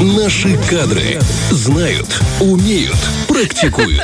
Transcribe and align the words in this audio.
Наши 0.00 0.56
кадры 0.70 1.18
знают, 1.50 2.20
умеют, 2.40 2.96
практикуют. 3.38 4.02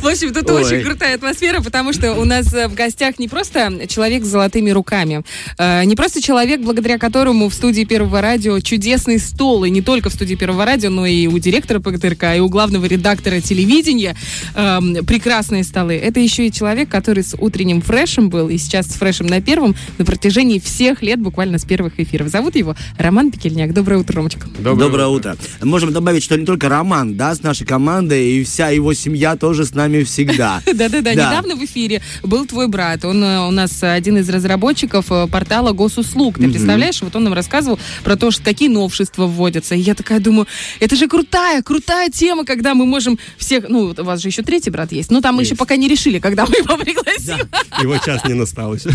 В 0.00 0.06
общем, 0.06 0.32
тут 0.32 0.50
Ой. 0.50 0.64
очень 0.64 0.82
крутая 0.82 1.16
атмосфера, 1.16 1.60
потому 1.60 1.92
что 1.92 2.14
у 2.14 2.24
нас 2.24 2.52
э, 2.54 2.68
в 2.68 2.74
гостях 2.74 3.18
не 3.18 3.28
просто 3.28 3.86
человек 3.88 4.24
с 4.24 4.28
золотыми 4.28 4.70
руками, 4.70 5.22
э, 5.58 5.84
не 5.84 5.96
просто 5.96 6.22
человек, 6.22 6.60
благодаря 6.60 6.98
которому 6.98 7.48
в 7.48 7.54
студии 7.54 7.84
Первого 7.84 8.20
радио 8.20 8.60
чудесный 8.60 9.18
стол, 9.18 9.64
и 9.64 9.70
не 9.70 9.82
только 9.82 10.10
в 10.10 10.12
студии 10.12 10.34
Первого 10.34 10.64
радио, 10.64 10.90
но 10.90 11.06
и 11.06 11.26
у 11.26 11.38
директора 11.38 11.80
ПГТРК, 11.80 12.36
и 12.36 12.40
у 12.40 12.48
главного 12.48 12.86
редактора 12.86 13.40
телевидения 13.40 14.16
эм, 14.54 15.04
прекрасные 15.04 15.64
столы. 15.64 15.94
Это 15.94 16.20
еще 16.20 16.46
и 16.46 16.52
человек, 16.52 16.88
который 16.88 17.24
с 17.24 17.34
утренним 17.38 17.82
фрешем 17.82 18.28
был, 18.28 18.48
и 18.48 18.58
сейчас 18.58 18.86
с 18.86 18.94
фрешем 18.94 19.26
на 19.26 19.40
первом 19.40 19.74
на 19.98 20.04
протяжении 20.04 20.58
всех 20.58 21.02
лет, 21.02 21.20
буквально 21.20 21.58
с 21.58 21.64
первых 21.64 21.98
эфиров. 21.98 22.28
Зовут 22.28 22.56
его 22.56 22.76
Роман 22.98 23.30
Пекельняк. 23.30 23.72
Доброе 23.72 23.98
утро, 23.98 24.16
Ромочка. 24.16 24.48
Доброе, 24.58 25.06
утро. 25.08 25.36
Можем 25.62 25.92
добавить, 25.92 26.22
что 26.22 26.36
не 26.36 26.44
только 26.44 26.68
Роман, 26.68 27.16
да, 27.16 27.34
с 27.34 27.42
нашей 27.42 27.66
командой, 27.66 28.35
и 28.36 28.44
вся 28.44 28.68
его 28.70 28.94
семья 28.94 29.36
тоже 29.36 29.64
с 29.64 29.74
нами 29.74 30.02
всегда. 30.02 30.62
Да-да-да, 30.66 31.00
Да. 31.02 31.10
недавно 31.12 31.56
в 31.56 31.64
эфире 31.64 32.02
был 32.22 32.46
твой 32.46 32.68
брат. 32.68 33.04
Он 33.04 33.22
э, 33.22 33.46
у 33.46 33.50
нас 33.50 33.82
один 33.82 34.18
из 34.18 34.28
разработчиков 34.28 35.06
э, 35.10 35.26
портала 35.26 35.72
госуслуг. 35.72 36.38
Ты 36.38 36.48
представляешь, 36.48 37.02
вот 37.02 37.14
он 37.16 37.24
нам 37.24 37.32
рассказывал 37.32 37.78
про 38.04 38.16
то, 38.16 38.30
что 38.30 38.42
какие 38.42 38.68
новшества 38.68 39.26
вводятся. 39.26 39.74
И 39.74 39.80
я 39.80 39.94
такая 39.94 40.20
думаю, 40.20 40.46
это 40.80 40.96
же 40.96 41.08
крутая, 41.08 41.62
крутая 41.62 42.10
тема, 42.10 42.44
когда 42.44 42.74
мы 42.74 42.86
можем 42.86 43.18
всех... 43.38 43.68
Ну, 43.68 43.94
у 43.96 44.04
вас 44.04 44.20
же 44.20 44.28
еще 44.28 44.42
третий 44.42 44.70
брат 44.70 44.92
есть. 44.92 45.10
Но 45.10 45.20
там 45.20 45.36
мы 45.36 45.42
еще 45.42 45.54
пока 45.56 45.76
не 45.76 45.88
решили, 45.88 46.18
когда 46.18 46.46
мы 46.46 46.56
его 46.56 46.76
пригласим. 46.76 47.48
Его 47.80 47.98
час 47.98 48.24
не 48.24 48.34
настал 48.34 48.74
еще. 48.74 48.90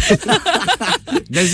Нас 1.30 1.48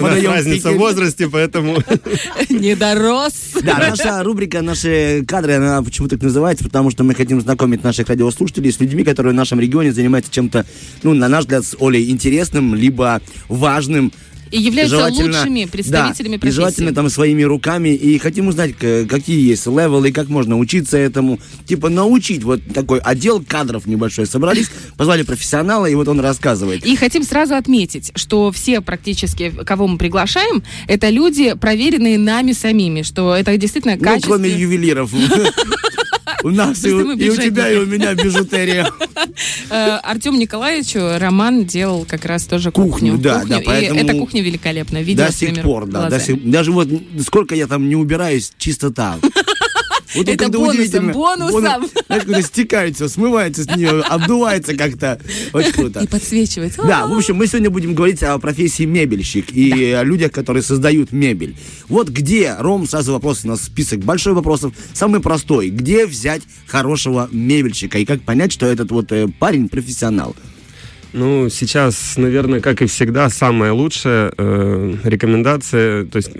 подаем 0.00 0.32
разница 0.32 0.72
в 0.72 0.76
возрасте, 0.76 1.28
поэтому... 1.28 1.78
Не 2.48 2.74
дорос. 2.74 3.32
Да, 3.62 3.78
наша 3.78 4.22
рубрика, 4.22 4.62
наши 4.62 5.24
кадры, 5.26 5.54
она 5.54 5.82
почему 5.82 6.08
так 6.08 6.22
называется, 6.22 6.64
потому 6.64 6.90
что 6.90 7.04
мы 7.04 7.14
хотим 7.14 7.29
знакомить 7.38 7.84
наших 7.84 8.08
радиослушателей 8.08 8.72
с 8.72 8.80
людьми, 8.80 9.04
которые 9.04 9.32
в 9.32 9.36
нашем 9.36 9.60
регионе 9.60 9.92
занимаются 9.92 10.32
чем-то, 10.32 10.66
ну, 11.02 11.14
на 11.14 11.28
наш 11.28 11.42
взгляд, 11.44 11.64
с 11.64 11.76
Олей 11.78 12.10
интересным, 12.10 12.74
либо 12.74 13.20
важным. 13.48 14.10
И 14.50 14.60
являются 14.60 14.96
Желательно- 14.96 15.38
лучшими 15.38 15.64
представителями 15.66 16.30
да, 16.32 16.34
и 16.34 16.38
профессии. 16.40 16.56
желательно 16.56 16.92
там 16.92 17.08
своими 17.08 17.44
руками. 17.44 17.90
И 17.90 18.18
хотим 18.18 18.48
узнать, 18.48 18.74
какие 18.76 19.48
есть 19.48 19.64
левелы, 19.68 20.10
как 20.10 20.28
можно 20.28 20.58
учиться 20.58 20.98
этому. 20.98 21.38
Типа 21.66 21.88
научить. 21.88 22.42
Вот 22.42 22.60
такой 22.74 22.98
отдел 22.98 23.44
кадров 23.46 23.86
небольшой. 23.86 24.26
Собрались, 24.26 24.66
позвали 24.96 25.22
профессионала, 25.22 25.86
и 25.86 25.94
вот 25.94 26.08
он 26.08 26.18
рассказывает. 26.18 26.84
И 26.84 26.96
хотим 26.96 27.22
сразу 27.22 27.54
отметить, 27.54 28.10
что 28.16 28.50
все 28.50 28.80
практически, 28.80 29.50
кого 29.64 29.86
мы 29.86 29.98
приглашаем, 29.98 30.64
это 30.88 31.10
люди, 31.10 31.54
проверенные 31.54 32.18
нами 32.18 32.50
самими, 32.50 33.02
что 33.02 33.36
это 33.36 33.56
действительно 33.56 33.94
Ну, 33.94 34.02
качество. 34.02 34.30
кроме 34.30 34.50
ювелиров. 34.50 35.12
У 36.42 36.50
нас 36.50 36.84
и 36.84 36.92
у 36.92 37.16
тебя, 37.36 37.70
и 37.70 37.76
у 37.76 37.86
меня 37.86 38.14
бижутерия. 38.14 38.90
Э, 39.70 39.98
Артему 40.02 40.38
Николаевичу 40.38 40.98
Роман 41.18 41.64
делал 41.64 42.04
как 42.04 42.24
раз 42.24 42.44
тоже 42.46 42.72
кухню. 42.72 43.16
Да, 43.18 43.44
да, 43.44 43.60
И 43.60 43.64
поэтому- 43.64 44.00
эта 44.00 44.12
кухня 44.14 44.42
великолепная. 44.42 45.02
Видела 45.02 45.28
До 45.28 45.32
сих 45.32 45.62
пор, 45.62 45.86
да. 45.86 46.10
Даже 46.42 46.72
вот 46.72 46.88
сколько 47.24 47.54
я 47.54 47.66
там 47.66 47.88
не 47.88 47.96
убираюсь, 47.96 48.52
чистота. 48.58 49.18
Вот 50.14 50.28
Это 50.28 50.48
бонусом, 50.48 51.12
бонусом. 51.12 51.52
бонус, 51.52 51.90
Знаешь, 52.06 52.24
когда 52.24 52.42
стекается, 52.42 53.08
смывается 53.08 53.62
с 53.64 53.76
нее, 53.76 54.00
обдувается 54.02 54.74
как-то. 54.76 55.20
Очень 55.52 55.72
круто. 55.74 56.00
И 56.00 56.06
подсвечивается. 56.06 56.82
Да, 56.82 57.06
в 57.06 57.12
общем, 57.12 57.36
мы 57.36 57.46
сегодня 57.46 57.70
будем 57.70 57.94
говорить 57.94 58.22
о 58.22 58.38
профессии 58.38 58.84
мебельщик 58.84 59.52
и 59.52 59.92
о 59.92 60.02
людях, 60.02 60.32
которые 60.32 60.62
создают 60.62 61.12
мебель. 61.12 61.56
Вот 61.88 62.08
где, 62.08 62.56
Ром, 62.58 62.88
сразу 62.88 63.12
вопрос, 63.12 63.44
у 63.44 63.48
нас 63.48 63.62
список 63.62 64.00
большой 64.00 64.32
вопросов. 64.32 64.72
Самый 64.94 65.20
простой. 65.20 65.70
Где 65.70 66.06
взять 66.06 66.42
хорошего 66.66 67.28
мебельщика 67.30 67.98
и 67.98 68.04
как 68.04 68.22
понять, 68.22 68.52
что 68.52 68.66
этот 68.66 68.90
вот 68.90 69.12
э, 69.12 69.28
парень 69.38 69.68
профессионал? 69.68 70.34
Ну, 71.12 71.48
сейчас, 71.48 72.14
наверное, 72.16 72.60
как 72.60 72.82
и 72.82 72.86
всегда, 72.86 73.28
самая 73.30 73.72
лучшая 73.72 74.32
э, 74.36 74.94
рекомендация, 75.04 76.04
то 76.04 76.16
есть 76.16 76.30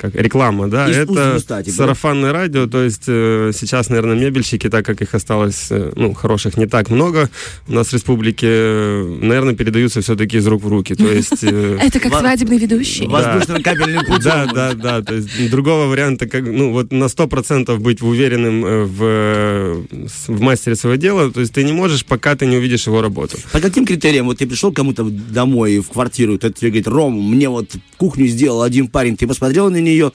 как 0.00 0.14
реклама, 0.14 0.68
да, 0.68 0.88
это 0.88 1.38
стати, 1.38 1.68
да? 1.68 1.72
сарафанное 1.76 2.32
радио, 2.32 2.66
то 2.66 2.82
есть 2.82 3.04
э, 3.06 3.52
сейчас, 3.54 3.90
наверное, 3.90 4.16
мебельщики, 4.16 4.68
так 4.70 4.84
как 4.86 5.02
их 5.02 5.14
осталось, 5.14 5.66
э, 5.70 5.92
ну, 5.94 6.14
хороших 6.14 6.56
не 6.56 6.66
так 6.66 6.88
много, 6.90 7.28
у 7.68 7.72
нас 7.72 7.88
в 7.88 7.92
республике, 7.92 8.46
э, 8.48 9.18
наверное, 9.22 9.54
передаются 9.54 10.00
все-таки 10.00 10.38
из 10.38 10.46
рук 10.46 10.62
в 10.62 10.68
руки, 10.68 10.94
то 10.94 11.04
есть... 11.12 11.42
э, 11.42 11.78
Это 11.80 12.00
как 12.00 12.18
свадебный 12.18 12.58
ведущий. 12.58 13.06
Воздушно-капельным 13.06 14.04
путем. 14.06 14.22
Да, 14.22 14.46
да, 14.46 14.72
да. 14.74 15.02
То 15.02 15.14
есть 15.14 15.50
другого 15.50 15.86
варианта, 15.86 16.26
как, 16.26 16.44
ну, 16.44 16.72
вот 16.72 16.92
на 16.92 17.04
100% 17.04 17.76
быть 17.78 18.00
уверенным 18.02 18.64
э, 18.64 18.84
в, 18.84 19.86
в 20.28 20.40
мастере 20.40 20.76
своего 20.76 20.96
дела, 20.96 21.30
то 21.30 21.40
есть 21.40 21.52
ты 21.52 21.64
не 21.64 21.72
можешь, 21.72 22.04
пока 22.04 22.34
ты 22.36 22.46
не 22.46 22.56
увидишь 22.56 22.86
его 22.86 23.02
работу. 23.02 23.36
По 23.52 23.60
каким 23.60 23.84
критериям? 23.84 24.26
Вот 24.26 24.38
ты 24.38 24.46
пришел 24.46 24.72
к 24.72 24.76
кому-то 24.76 25.04
домой, 25.04 25.78
в 25.78 25.88
квартиру, 25.90 26.38
тот 26.38 26.54
тебе 26.54 26.70
говорит, 26.70 26.88
Ром, 26.88 27.12
мне 27.30 27.48
вот 27.48 27.70
кухню 28.00 28.26
сделал 28.28 28.62
один 28.62 28.88
парень, 28.88 29.14
ты 29.18 29.26
посмотрел 29.26 29.70
на 29.70 29.76
нее 29.76 30.10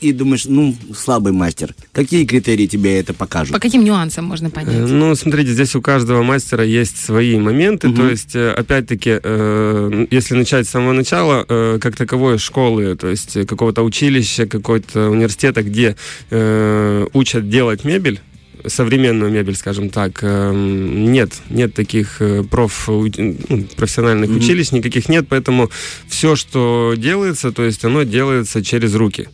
и 0.00 0.12
думаешь, 0.12 0.46
ну, 0.46 0.74
слабый 0.94 1.32
мастер. 1.32 1.74
Какие 1.92 2.24
критерии 2.24 2.66
тебе 2.66 2.98
это 2.98 3.12
покажут? 3.12 3.52
По 3.52 3.60
каким 3.60 3.84
нюансам 3.84 4.24
можно 4.24 4.46
Э, 4.46 4.50
понять? 4.50 4.88
Ну, 4.88 5.14
смотрите, 5.14 5.52
здесь 5.52 5.74
у 5.74 5.82
каждого 5.82 6.22
мастера 6.22 6.64
есть 6.64 6.96
свои 6.98 7.38
моменты. 7.38 7.92
То 7.92 8.08
есть, 8.08 8.34
э, 8.36 8.52
опять-таки, 8.52 9.20
э, 9.22 10.06
если 10.10 10.34
начать 10.34 10.66
с 10.66 10.70
самого 10.70 10.92
начала, 10.92 11.44
э, 11.48 11.78
как 11.80 11.94
таковой 11.96 12.38
школы, 12.38 12.96
то 12.96 13.08
есть 13.08 13.36
э, 13.36 13.44
какого-то 13.44 13.82
училища, 13.82 14.46
какой-то 14.46 15.10
университета, 15.10 15.62
где 15.62 15.96
э, 16.30 17.06
учат 17.12 17.48
делать 17.50 17.84
мебель, 17.84 18.20
современную 18.68 19.30
мебель, 19.30 19.56
скажем 19.56 19.90
так, 19.90 20.20
э, 20.22 20.52
нет, 20.54 21.32
нет 21.50 21.74
таких 21.74 22.20
э, 22.20 22.42
проф, 22.42 22.88
ну, 22.88 23.64
профессиональных 23.76 24.30
Мгм. 24.30 24.38
училищ, 24.38 24.72
никаких 24.72 25.08
нет, 25.08 25.26
поэтому 25.28 25.70
все, 26.08 26.36
что 26.36 26.94
делается, 26.96 27.52
то 27.52 27.64
есть 27.64 27.84
оно 27.84 28.02
делается 28.04 28.62
через 28.62 28.94
руки. 28.94 29.28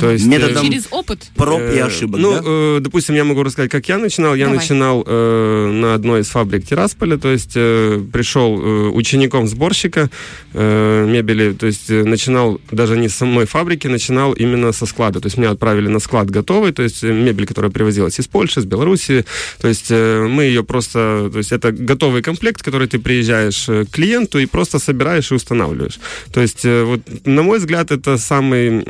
То 0.00 0.10
есть, 0.10 0.26
э, 0.26 0.28
Методом 0.28 0.64
Через 0.64 0.86
опыт? 0.90 1.30
Проб 1.36 1.60
и 1.60 1.76
Э, 1.78 1.86
ошибок, 1.86 2.20
Ну, 2.20 2.32
да? 2.32 2.40
э, 2.44 2.78
допустим, 2.80 3.14
я 3.14 3.24
могу 3.24 3.42
рассказать, 3.42 3.70
как 3.70 3.88
я 3.88 3.98
начинал. 3.98 4.34
Я 4.34 4.44
Давай. 4.46 4.58
начинал 4.60 5.04
э, 5.06 5.70
на 5.72 5.94
одной 5.94 6.20
из 6.20 6.28
фабрик 6.28 6.66
Тирасполя, 6.66 7.16
то 7.18 7.30
есть 7.30 7.52
э, 7.54 8.02
пришел 8.12 8.60
э, 8.60 8.88
учеником 8.90 9.46
сборщика 9.46 10.10
э, 10.52 11.06
мебели, 11.08 11.52
то 11.52 11.66
есть 11.66 11.90
э, 11.90 12.04
начинал 12.04 12.60
даже 12.70 12.96
не 12.96 13.08
с 13.08 13.14
самой 13.14 13.46
фабрики, 13.46 13.86
начинал 13.88 14.32
именно 14.32 14.72
со 14.72 14.86
склада. 14.86 15.20
То 15.20 15.26
есть 15.26 15.38
меня 15.38 15.50
отправили 15.50 15.88
на 15.88 16.00
склад 16.00 16.30
готовый, 16.30 16.72
то 16.72 16.82
есть 16.82 17.02
э, 17.04 17.12
мебель, 17.12 17.46
которая 17.46 17.70
привозилась 17.70 18.18
из 18.20 18.26
Польши, 18.28 18.60
из 18.60 18.64
Белоруссии. 18.64 19.24
То 19.60 19.68
есть 19.68 19.86
э, 19.90 20.26
мы 20.28 20.44
ее 20.44 20.62
просто, 20.64 21.28
то 21.32 21.38
есть 21.38 21.52
это 21.52 21.72
готовый 21.72 22.22
комплект, 22.22 22.62
который 22.62 22.88
ты 22.88 22.98
приезжаешь 22.98 23.68
э, 23.68 23.84
к 23.84 23.90
клиенту 23.90 24.38
и 24.38 24.46
просто 24.46 24.78
собираешь 24.78 25.30
и 25.30 25.34
устанавливаешь. 25.34 25.98
То 26.32 26.40
есть, 26.40 26.64
э, 26.64 26.84
вот, 26.84 27.00
на 27.26 27.42
мой 27.42 27.58
взгляд, 27.58 27.90
это 27.90 28.18
самый, 28.18 28.82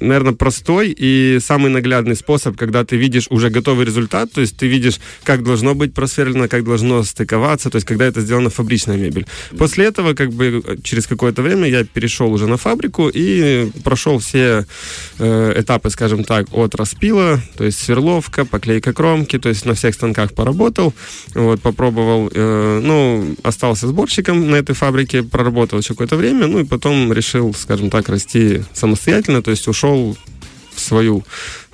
наверное, 0.00 0.32
простой 0.32 0.94
и 0.96 1.38
самый 1.40 1.70
наглядный 1.70 2.16
способ, 2.16 2.56
когда 2.56 2.84
ты 2.84 2.96
видишь 2.96 3.26
уже 3.30 3.50
готовый 3.50 3.86
результат, 3.86 4.32
то 4.32 4.40
есть 4.40 4.56
ты 4.56 4.66
видишь, 4.66 5.00
как 5.24 5.42
должно 5.42 5.74
быть 5.74 5.94
просверлено, 5.94 6.48
как 6.48 6.64
должно 6.64 7.02
стыковаться, 7.02 7.70
то 7.70 7.76
есть 7.76 7.86
когда 7.86 8.06
это 8.06 8.20
сделана 8.20 8.50
фабричная 8.50 8.96
мебель. 8.96 9.26
После 9.56 9.86
этого, 9.86 10.14
как 10.14 10.32
бы, 10.32 10.62
через 10.82 11.06
какое-то 11.06 11.42
время 11.42 11.68
я 11.68 11.84
перешел 11.84 12.32
уже 12.32 12.46
на 12.46 12.56
фабрику 12.56 13.10
и 13.12 13.70
прошел 13.84 14.18
все 14.18 14.66
э, 15.18 15.60
этапы, 15.60 15.90
скажем 15.90 16.24
так, 16.24 16.46
от 16.52 16.74
распила, 16.74 17.40
то 17.56 17.64
есть 17.64 17.78
сверловка, 17.80 18.44
поклейка 18.44 18.92
кромки, 18.92 19.38
то 19.38 19.48
есть 19.48 19.64
на 19.64 19.74
всех 19.74 19.94
станках 19.94 20.32
поработал, 20.34 20.94
вот, 21.34 21.60
попробовал, 21.60 22.30
э, 22.32 22.80
ну, 22.82 23.36
остался 23.42 23.88
сборщиком 23.88 24.50
на 24.50 24.56
этой 24.56 24.74
фабрике, 24.74 25.22
проработал 25.22 25.78
еще 25.78 25.90
какое-то 25.90 26.16
время, 26.16 26.46
ну, 26.46 26.60
и 26.60 26.64
потом 26.64 27.12
решил, 27.12 27.54
скажем 27.54 27.90
так, 27.90 28.08
расти 28.08 28.62
самостоятельно, 28.72 29.42
то 29.42 29.50
есть 29.50 29.57
ушел 29.66 30.16
в 30.74 30.80
свою 30.80 31.24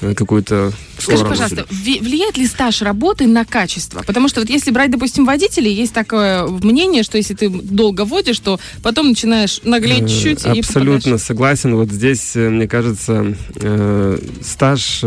э, 0.01 0.15
какую-то 0.15 0.73
Скажи, 0.99 1.25
пожалуйста, 1.25 1.67
влияет 1.69 2.39
ли 2.39 2.47
стаж 2.47 2.81
работы 2.81 3.27
на 3.27 3.45
качество? 3.45 4.03
Потому 4.07 4.29
что 4.29 4.41
вот 4.41 4.49
если 4.49 4.71
брать, 4.71 4.91
допустим, 4.91 5.27
водителей, 5.27 5.75
есть 5.75 5.93
такое 5.93 6.47
мнение, 6.47 7.03
что 7.03 7.19
если 7.19 7.35
ты 7.35 7.51
долго 7.51 8.07
водишь, 8.07 8.39
то 8.39 8.59
потом 8.83 9.11
начинаешь 9.11 9.61
наглеть 9.65 10.05
Э, 10.05 10.09
чуть-чуть 10.09 10.47
и 10.47 10.61
Абсолютно 10.61 10.95
попадаешь. 10.97 11.21
согласен. 11.21 11.75
Вот 11.77 11.91
здесь, 11.91 12.35
э, 12.35 12.49
мне 12.49 12.67
кажется, 12.67 13.37
стаж 14.43 15.05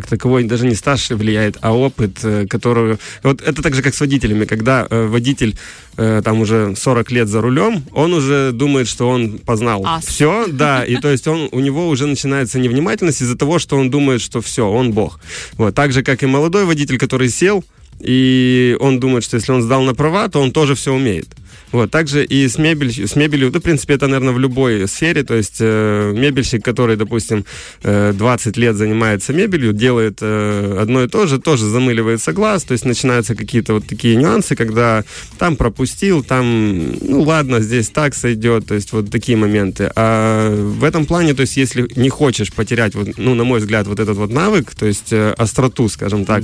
как 0.00 0.06
таковой 0.10 0.44
даже 0.44 0.66
не 0.66 0.74
стаж 0.74 1.10
влияет, 1.10 1.56
а 1.60 1.72
опыт, 1.72 2.18
э, 2.22 2.46
который... 2.46 2.98
Вот 3.22 3.42
это 3.42 3.62
так 3.62 3.74
же, 3.74 3.82
как 3.82 3.94
с 3.94 4.00
водителями. 4.00 4.44
Когда 4.44 4.86
э, 4.88 5.06
водитель 5.06 5.56
э, 5.96 6.22
там 6.24 6.40
уже 6.40 6.74
40 6.76 7.10
лет 7.10 7.28
за 7.28 7.40
рулем, 7.40 7.84
он 7.92 8.14
уже 8.14 8.52
думает, 8.52 8.88
что 8.88 9.08
он 9.08 9.38
познал 9.38 9.84
Ас. 9.84 10.06
все, 10.06 10.46
да, 10.48 10.84
и 10.84 10.96
то 10.96 11.08
есть 11.10 11.26
он, 11.26 11.48
у 11.52 11.60
него 11.60 11.88
уже 11.88 12.06
начинается 12.06 12.58
невнимательность 12.58 13.22
из-за 13.22 13.36
того, 13.36 13.58
что 13.58 13.76
он 13.76 13.90
думает, 13.90 14.20
что 14.20 14.40
все, 14.40 14.68
он 14.68 14.92
бог. 14.92 15.20
Вот, 15.56 15.74
так 15.74 15.92
же, 15.92 16.02
как 16.02 16.22
и 16.22 16.26
молодой 16.26 16.64
водитель, 16.64 16.98
который 16.98 17.28
сел, 17.28 17.64
и 18.00 18.76
он 18.80 19.00
думает, 19.00 19.24
что 19.24 19.36
если 19.36 19.52
он 19.52 19.62
сдал 19.62 19.82
на 19.82 19.94
права, 19.94 20.28
то 20.28 20.40
он 20.40 20.52
тоже 20.52 20.74
все 20.74 20.92
умеет. 20.92 21.28
Вот, 21.72 21.90
также 21.90 22.24
и 22.24 22.48
с, 22.48 22.58
мебель, 22.58 22.90
с 23.06 23.16
мебелью, 23.16 23.50
да, 23.50 23.58
в 23.58 23.62
принципе, 23.62 23.94
это, 23.94 24.06
наверное, 24.06 24.32
в 24.32 24.38
любой 24.38 24.88
сфере, 24.88 25.22
то 25.22 25.34
есть 25.34 25.56
э, 25.60 26.12
мебельщик, 26.16 26.64
который, 26.64 26.96
допустим, 26.96 27.44
э, 27.82 28.12
20 28.16 28.56
лет 28.56 28.76
занимается 28.76 29.32
мебелью, 29.32 29.72
делает 29.72 30.18
э, 30.20 30.78
одно 30.80 31.02
и 31.02 31.08
то 31.08 31.26
же, 31.26 31.38
тоже 31.38 31.66
замыливается 31.66 32.32
глаз, 32.32 32.64
то 32.64 32.72
есть 32.72 32.84
начинаются 32.84 33.34
какие-то 33.34 33.74
вот 33.74 33.86
такие 33.86 34.16
нюансы, 34.16 34.56
когда 34.56 35.04
там 35.38 35.56
пропустил, 35.56 36.22
там, 36.22 36.92
ну 37.02 37.22
ладно, 37.22 37.60
здесь 37.60 37.90
так 37.90 38.14
сойдет, 38.14 38.66
то 38.66 38.74
есть 38.74 38.92
вот 38.92 39.10
такие 39.10 39.36
моменты. 39.36 39.90
А 39.94 40.54
в 40.54 40.84
этом 40.84 41.04
плане, 41.04 41.34
то 41.34 41.42
есть 41.42 41.56
если 41.56 41.88
не 41.96 42.08
хочешь 42.08 42.52
потерять, 42.52 42.94
вот, 42.94 43.18
ну, 43.18 43.34
на 43.34 43.44
мой 43.44 43.60
взгляд, 43.60 43.86
вот 43.86 44.00
этот 44.00 44.16
вот 44.16 44.30
навык, 44.30 44.74
то 44.74 44.86
есть 44.86 45.12
э, 45.12 45.34
остроту, 45.36 45.88
скажем 45.88 46.24
так, 46.24 46.42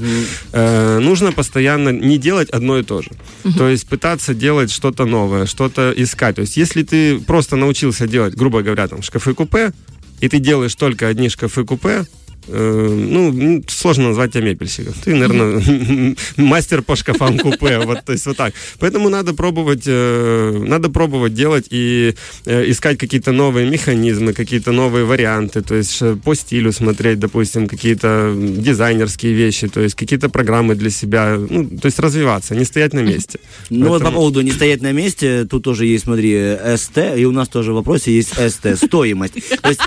э, 0.53 0.99
нужно 0.99 1.33
постоянно 1.33 1.89
не 1.89 2.19
делать 2.19 2.51
одно 2.51 2.79
и 2.79 2.83
то 2.83 3.03
же. 3.03 3.11
То 3.57 3.69
есть 3.69 3.89
пытаться 3.89 4.35
делать 4.35 4.71
что-то 4.71 5.05
новое, 5.15 5.47
что-то 5.47 5.93
искать. 5.97 6.35
То 6.37 6.43
есть 6.43 6.57
если 6.57 6.83
ты 6.83 7.21
просто 7.21 7.57
научился 7.57 8.09
делать, 8.09 8.35
грубо 8.35 8.63
говоря, 8.63 8.89
там, 8.89 9.01
шкафы-купе, 9.01 9.73
и 10.21 10.29
ты 10.29 10.39
делаешь 10.41 10.75
только 10.75 11.07
одни 11.07 11.29
шкафы-купе, 11.29 12.05
ну, 12.49 13.29
м, 13.31 13.65
сложно 13.69 14.09
назвать 14.09 14.33
тебя 14.33 14.43
мебельщиком. 14.45 14.95
Ты, 15.05 15.15
наверное, 15.15 16.15
мастер 16.37 16.83
по 16.83 16.97
шкафам 16.97 17.39
купе. 17.39 17.79
Вот, 17.79 18.05
то 18.05 18.13
есть 18.13 18.27
вот 18.27 18.37
так. 18.37 18.55
Поэтому 18.79 19.09
надо 19.09 19.35
пробовать, 19.35 19.85
э, 19.87 20.65
надо 20.67 20.89
пробовать 20.91 21.35
делать 21.35 21.67
и 21.71 22.15
э, 22.47 22.71
искать 22.71 22.99
какие-то 22.99 23.33
новые 23.33 23.69
механизмы, 23.71 24.33
какие-то 24.33 24.73
новые 24.73 25.05
варианты. 25.05 25.63
То 25.63 25.75
есть 25.75 26.03
э, 26.03 26.17
по 26.23 26.35
стилю 26.35 26.73
смотреть, 26.73 27.19
допустим, 27.19 27.67
какие-то 27.67 28.35
дизайнерские 28.37 29.33
вещи, 29.33 29.69
то 29.69 29.81
есть 29.81 29.95
какие-то 29.95 30.29
программы 30.29 30.75
для 30.75 30.91
себя. 30.91 31.37
Ну, 31.39 31.65
то 31.79 31.87
есть 31.87 31.99
развиваться, 31.99 32.55
не 32.55 32.65
стоять 32.65 32.93
на 32.93 33.01
месте. 33.01 33.39
Ну 33.71 33.89
вот 33.89 34.03
по 34.03 34.11
поводу 34.11 34.41
не 34.43 34.53
стоять 34.53 34.83
на 34.83 34.93
месте, 34.93 35.45
тут 35.45 35.65
тоже 35.65 35.87
есть, 35.87 36.05
смотри, 36.05 36.57
СТ, 36.77 36.99
и 37.17 37.25
у 37.25 37.33
нас 37.33 37.49
тоже 37.49 37.73
в 37.73 37.77
вопросе 37.77 38.13
есть 38.15 38.35
СТ, 38.35 38.77
стоимость. 38.77 39.35
То 39.63 39.69
есть 39.69 39.81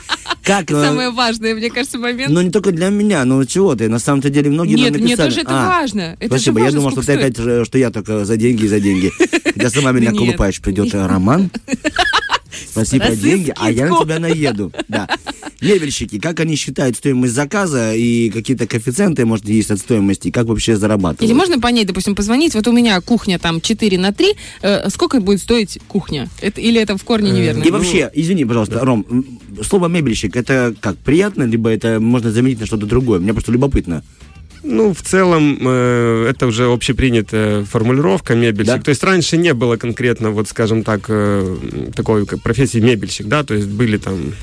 как... 0.43 0.71
э, 0.71 0.81
Самое 0.81 1.11
важное, 1.11 1.53
мне 1.55 1.69
кажется, 1.69 1.97
момент. 1.97 2.31
Ну 2.31 2.46
не 2.47 2.51
только 2.51 2.71
для 2.71 2.89
меня, 2.89 3.23
но 3.25 3.43
чего 3.45 3.75
ты, 3.75 3.87
на 3.89 3.99
самом-то 3.99 4.29
деле 4.29 4.49
многие 4.49 4.75
нам 4.75 4.83
Нет, 4.85 4.93
мне 4.95 5.03
написали. 5.03 5.29
тоже 5.29 5.41
это 5.41 5.51
А, 5.51 5.67
важно. 5.67 6.01
Это 6.19 6.23
же 6.23 6.27
Спасибо, 6.41 6.59
я 6.59 6.65
важно, 6.65 6.79
думал, 6.79 6.91
что 6.91 7.01
ты 7.01 7.03
стоит. 7.03 7.19
опять, 7.19 7.37
же, 7.37 7.65
что 7.65 7.77
я 7.77 7.91
только 7.91 8.25
за 8.25 8.37
деньги 8.37 8.63
и 8.65 8.67
за 8.67 8.79
деньги. 8.79 9.11
Когда 9.43 9.69
сама 9.69 9.91
меня 9.91 10.11
колупаешь, 10.11 10.59
придет 10.61 10.93
э, 10.93 11.05
Роман. 11.05 11.49
Спасибо, 12.71 13.09
деньги, 13.15 13.53
а 13.57 13.71
я 13.71 13.87
на 13.87 14.03
тебя 14.03 14.19
наеду. 14.19 14.71
Да. 14.87 15.07
Мебельщики, 15.61 16.19
как 16.19 16.39
они 16.39 16.55
считают 16.55 16.97
стоимость 16.97 17.33
заказа 17.33 17.93
и 17.93 18.29
какие-то 18.29 18.67
коэффициенты, 18.67 19.25
может, 19.25 19.49
есть 19.49 19.71
от 19.71 19.79
стоимости, 19.79 20.27
и 20.27 20.31
как 20.31 20.45
вообще 20.45 20.75
зарабатывают? 20.75 21.21
Или 21.21 21.33
можно 21.33 21.59
понять, 21.59 21.87
допустим, 21.87 22.15
позвонить, 22.15 22.53
вот 22.53 22.67
у 22.67 22.71
меня 22.71 22.99
кухня 23.01 23.39
там 23.39 23.59
4 23.59 23.97
на 23.97 24.13
3, 24.13 24.33
э, 24.61 24.89
сколько 24.89 25.19
будет 25.19 25.39
стоить 25.39 25.79
кухня? 25.87 26.29
Это, 26.41 26.61
или 26.61 26.79
это 26.79 26.97
в 26.97 27.03
корне 27.03 27.31
неверно? 27.31 27.63
И 27.63 27.71
вообще, 27.71 28.09
извини, 28.13 28.45
пожалуйста, 28.45 28.79
Ром, 28.85 29.39
слово 29.63 29.87
мебельщик, 29.87 30.35
это 30.35 30.75
как, 30.79 30.97
приятно, 30.97 31.43
либо 31.43 31.69
это 31.69 31.99
можно 31.99 32.31
заменить 32.31 32.59
на 32.59 32.65
что-то 32.65 32.85
другое? 32.85 33.19
Мне 33.19 33.33
просто 33.33 33.51
любопытно. 33.51 34.03
Ну, 34.69 34.93
в 34.93 35.01
целом, 35.01 35.57
э, 35.61 36.27
это 36.29 36.47
уже 36.47 36.65
общепринятая 36.65 37.63
формулировка 37.63 38.35
мебельщик. 38.35 38.75
Да. 38.75 38.81
То 38.81 38.89
есть 38.89 39.03
раньше 39.03 39.37
не 39.37 39.53
было 39.53 39.77
конкретно, 39.77 40.31
вот 40.31 40.49
скажем 40.49 40.83
так, 40.83 41.05
э, 41.09 41.57
такой 41.95 42.25
как 42.25 42.41
профессии 42.41 42.79
мебельщик, 42.79 43.27
да, 43.27 43.43
то 43.43 43.53
есть 43.53 43.67
были 43.67 43.97
там 43.97 44.33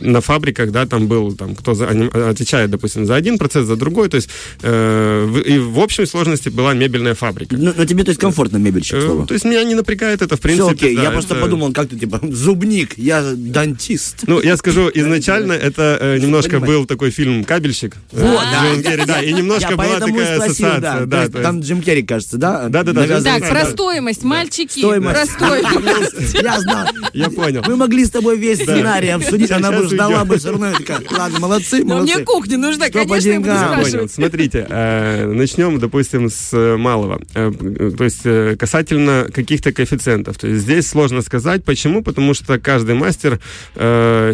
на 0.00 0.20
фабриках, 0.20 0.70
да, 0.72 0.86
там 0.86 1.06
был 1.06 1.32
там, 1.36 1.54
кто 1.54 1.74
за, 1.74 1.86
они- 1.88 2.08
отвечает, 2.08 2.70
допустим, 2.70 3.06
за 3.06 3.14
один 3.14 3.38
процесс, 3.38 3.66
за 3.66 3.76
другой, 3.76 4.08
то 4.08 4.16
есть 4.16 4.28
э, 4.62 5.26
в, 5.28 5.38
и 5.40 5.58
в 5.58 5.78
общей 5.78 6.06
сложности 6.06 6.48
была 6.48 6.74
мебельная 6.74 7.14
фабрика. 7.14 7.56
Ну, 7.56 7.72
но 7.76 7.84
тебе, 7.84 8.02
то 8.04 8.10
есть, 8.10 8.20
комфортно 8.20 8.56
мебельщик 8.58 8.96
Э, 8.96 9.00
слово? 9.06 9.26
То 9.26 9.34
есть 9.34 9.44
меня 9.44 9.62
не 9.64 9.74
напрягает 9.74 10.22
это, 10.22 10.36
в 10.36 10.40
принципе. 10.40 10.66
Все 10.66 10.74
окей, 10.86 10.96
да, 10.96 11.02
я 11.04 11.10
просто 11.12 11.34
это- 11.34 11.42
подумал, 11.42 11.72
как 11.72 11.88
ты, 11.88 11.96
типа, 11.98 12.20
зубник, 12.30 12.98
я 12.98 13.22
дантист. 13.36 14.24
Ну, 14.26 14.40
я 14.42 14.56
скажу, 14.56 14.90
изначально 14.92 15.52
это 15.68 15.98
э, 16.00 16.18
немножко 16.18 16.58
был 16.60 16.84
такой 16.86 17.10
фильм 17.10 17.44
«Кабельщик». 17.44 17.94
э, 18.12 18.20
Вот, 18.20 18.40
с 18.40 18.50
да. 18.50 18.62
Джимом 18.66 18.82
Керри, 18.82 19.04
да, 19.06 19.22
и 19.22 19.35
немножко 19.36 19.70
Я 19.70 19.76
была 19.76 19.86
поэтому 19.88 20.18
такая 20.18 20.36
спросил, 20.40 20.66
ассоциация. 20.66 20.80
да. 20.80 21.06
да, 21.06 21.16
То 21.16 21.20
есть 21.22 21.32
то 21.32 21.38
есть- 21.38 21.48
Там 21.50 21.60
Джим 21.60 21.82
Керри, 21.82 22.02
кажется, 22.02 22.36
да? 22.38 22.68
Навязывает 22.68 23.24
Так, 23.24 23.40
Да, 23.42 23.48
про 23.48 23.64
да. 23.64 23.70
стоимость, 23.70 24.22
мальчики, 24.24 24.78
Стоимость. 24.78 25.16
про 25.16 25.26
стоимость. 25.26 26.34
Я 26.42 26.60
знал. 26.60 26.86
Я 27.12 27.30
понял. 27.30 27.62
Мы 27.66 27.76
могли 27.76 28.04
с 28.04 28.10
тобой 28.10 28.36
весь 28.38 28.58
сценарий 28.62 29.08
обсудить, 29.10 29.50
она 29.50 29.70
бы 29.72 29.84
ждала 29.86 30.24
бы 30.24 30.38
все 30.38 30.50
равно. 30.50 30.72
Ладно, 31.16 31.38
молодцы, 31.40 31.84
Но 31.84 31.96
молодцы. 31.96 32.14
мне 32.16 32.24
кухня 32.24 32.58
нужна, 32.58 32.88
конечно, 32.90 33.28
я 33.30 33.40
буду 33.40 33.56
спрашивать. 33.56 34.12
Смотрите, 34.12 34.66
э, 34.68 35.26
начнем, 35.26 35.78
допустим, 35.78 36.28
с 36.30 36.50
э, 36.52 36.76
малого. 36.76 37.20
Э, 37.34 37.50
то 37.96 38.04
есть 38.04 38.58
касательно 38.58 39.26
каких-то 39.32 39.72
коэффициентов. 39.72 40.38
То 40.38 40.46
есть 40.48 40.62
здесь 40.62 40.86
сложно 40.88 41.22
сказать. 41.22 41.64
Почему? 41.64 42.02
Потому 42.02 42.34
что 42.34 42.58
каждый 42.58 42.94
мастер 42.94 43.40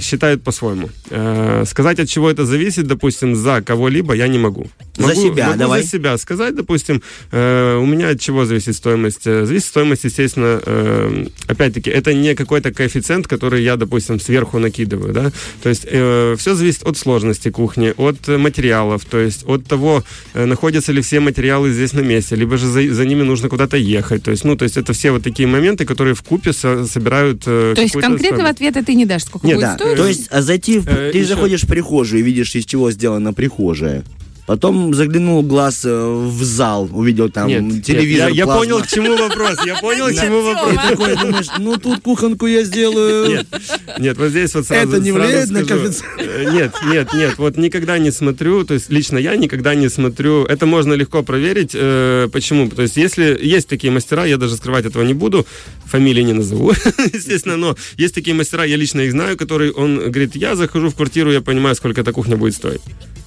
считает 0.01 0.43
по-своему. 0.43 0.89
Сказать, 1.67 1.99
от 2.01 2.09
чего 2.09 2.31
это 2.31 2.45
зависит, 2.45 2.87
допустим, 2.87 3.35
за 3.35 3.63
кого-либо 3.63 4.15
я 4.15 4.29
не 4.29 4.39
могу. 4.39 4.67
За 4.97 5.07
Могу- 5.09 5.23
себя, 5.23 5.47
могу 5.47 5.59
давай. 5.59 5.83
за 5.83 5.89
себя 5.89 6.19
сказать, 6.19 6.55
допустим, 6.55 7.03
э, 7.31 7.77
у 7.77 7.87
меня 7.87 8.11
от 8.11 8.21
чего 8.21 8.45
зависит 8.45 8.75
стоимость? 8.77 9.27
Э, 9.27 9.47
Зависит 9.47 9.69
стоимость, 9.69 10.05
естественно, 10.05 10.61
э, 10.65 11.27
опять-таки, 11.47 11.89
это 11.89 12.13
не 12.13 12.35
какой-то 12.35 12.73
коэффициент, 12.75 13.27
который 13.27 13.63
я, 13.63 13.77
допустим, 13.77 14.21
сверху 14.21 14.59
накидываю, 14.59 15.15
да, 15.15 15.33
то 15.63 15.71
есть 15.71 15.83
все 15.87 16.55
зависит 16.55 16.83
от 16.83 16.99
сложности 16.99 17.49
кухни, 17.51 17.95
от 17.97 18.29
э, 18.29 18.37
материалов, 18.37 19.07
то 19.07 19.19
есть 19.19 19.45
от 19.47 19.65
того, 19.67 20.05
э, 20.35 20.45
находятся 20.45 20.93
ли 20.93 21.01
все 21.01 21.21
материалы 21.21 21.73
здесь 21.73 21.95
на 21.95 22.01
месте, 22.01 22.37
либо 22.37 22.59
же 22.59 22.67
за, 22.67 22.93
за 22.93 23.05
ними 23.07 23.23
нужно 23.23 23.49
куда-то 23.49 23.79
ехать, 23.79 24.23
то 24.23 24.31
есть, 24.31 24.45
ну, 24.45 24.57
то 24.57 24.65
есть 24.65 24.77
это 24.77 24.93
все 24.93 25.11
вот 25.11 25.23
такие 25.23 25.47
моменты, 25.49 25.87
которые 25.87 26.15
в 26.15 26.23
купе 26.23 26.53
собирают 26.53 27.45
э, 27.47 27.73
То 27.75 27.81
есть 27.83 27.95
конкретного 27.95 28.53
стоимость. 28.53 28.53
ответа 28.57 28.85
ты 28.85 28.95
не 28.95 29.07
дашь, 29.07 29.25
сколько 29.25 29.47
Нет, 29.47 29.57
будет 29.57 29.67
Да, 29.69 29.75
стоить? 29.77 29.97
то 29.97 30.07
есть 30.07 30.27
а 30.31 30.43
зайти, 30.43 30.79
в- 30.81 30.87
Э, 30.87 31.11
ты 31.13 31.19
еще- 31.19 31.29
заходишь 31.29 31.63
в 31.63 31.67
прихожую 31.67 32.21
и 32.21 32.23
видишь, 32.23 32.55
из 32.55 32.67
чего 32.67 32.91
сделана 32.91 33.33
прихожая. 33.33 34.05
Потом 34.45 34.93
заглянул 34.93 35.43
глаз 35.43 35.83
э, 35.85 35.89
в 36.29 36.43
зал, 36.43 36.89
увидел 36.93 37.31
там 37.31 37.47
Нет, 37.47 37.63
нет, 37.63 37.85
телевизор. 37.85 38.29
я, 38.29 38.35
я 38.35 38.45
плазма. 38.45 38.61
понял, 38.63 38.83
к 38.83 38.89
чему 38.89 39.17
вопрос, 39.17 39.57
я 39.65 39.77
понял, 39.77 40.09
к 40.09 40.15
чему 40.21 40.41
И 40.41 40.55
вопрос. 40.55 40.75
такой 40.89 41.17
думаешь, 41.17 41.47
ну 41.59 41.77
тут 41.77 42.01
кухонку 42.03 42.47
я 42.47 42.65
сделаю. 42.65 43.29
Нет, 43.31 43.47
нет, 44.01 44.19
вот 44.19 44.31
здесь 44.31 44.53
вот 44.55 44.67
сразу 44.67 44.89
Это 44.89 45.01
не 45.01 45.13
влияет 45.13 45.51
на 45.51 45.65
коэффициент? 45.65 46.05
Э, 46.19 46.51
Нет, 46.53 46.75
нет, 46.93 47.15
нет, 47.15 47.39
вот 47.39 47.57
никогда 47.57 47.99
не 47.99 48.11
смотрю, 48.11 48.65
то 48.65 48.75
есть 48.75 48.91
лично 48.91 49.17
я 49.17 49.37
никогда 49.37 49.77
не 49.77 49.89
смотрю, 49.89 50.45
это 50.45 50.67
можно 50.67 50.95
легко 50.95 51.23
проверить, 51.23 51.71
э, 51.75 52.29
почему, 52.33 52.69
то 52.69 52.83
есть 52.83 52.97
если 52.97 53.39
есть 53.41 53.69
такие 53.69 53.93
мастера, 53.93 54.25
я 54.25 54.39
даже 54.39 54.57
скрывать 54.57 54.85
этого 54.87 55.05
не 55.05 55.15
буду, 55.15 55.47
фамилии 55.87 56.23
не 56.23 56.33
назову, 56.33 56.73
естественно, 57.13 57.57
но 57.57 57.77
есть 57.97 58.15
такие 58.15 58.35
мастера, 58.35 58.65
я 58.65 58.75
лично 58.77 59.03
их 59.03 59.13
знаю, 59.13 59.37
которые, 59.37 59.71
он 59.73 59.99
говорит, 60.11 60.35
я 60.35 60.57
захожу 60.57 60.89
в 60.89 60.97
квартиру, 60.97 61.31
я 61.31 61.41
понимаю, 61.43 61.77
сколько 61.77 62.01
эта 62.01 62.13
кухня 62.13 62.37
будет 62.37 62.55
стоить. 62.55 62.81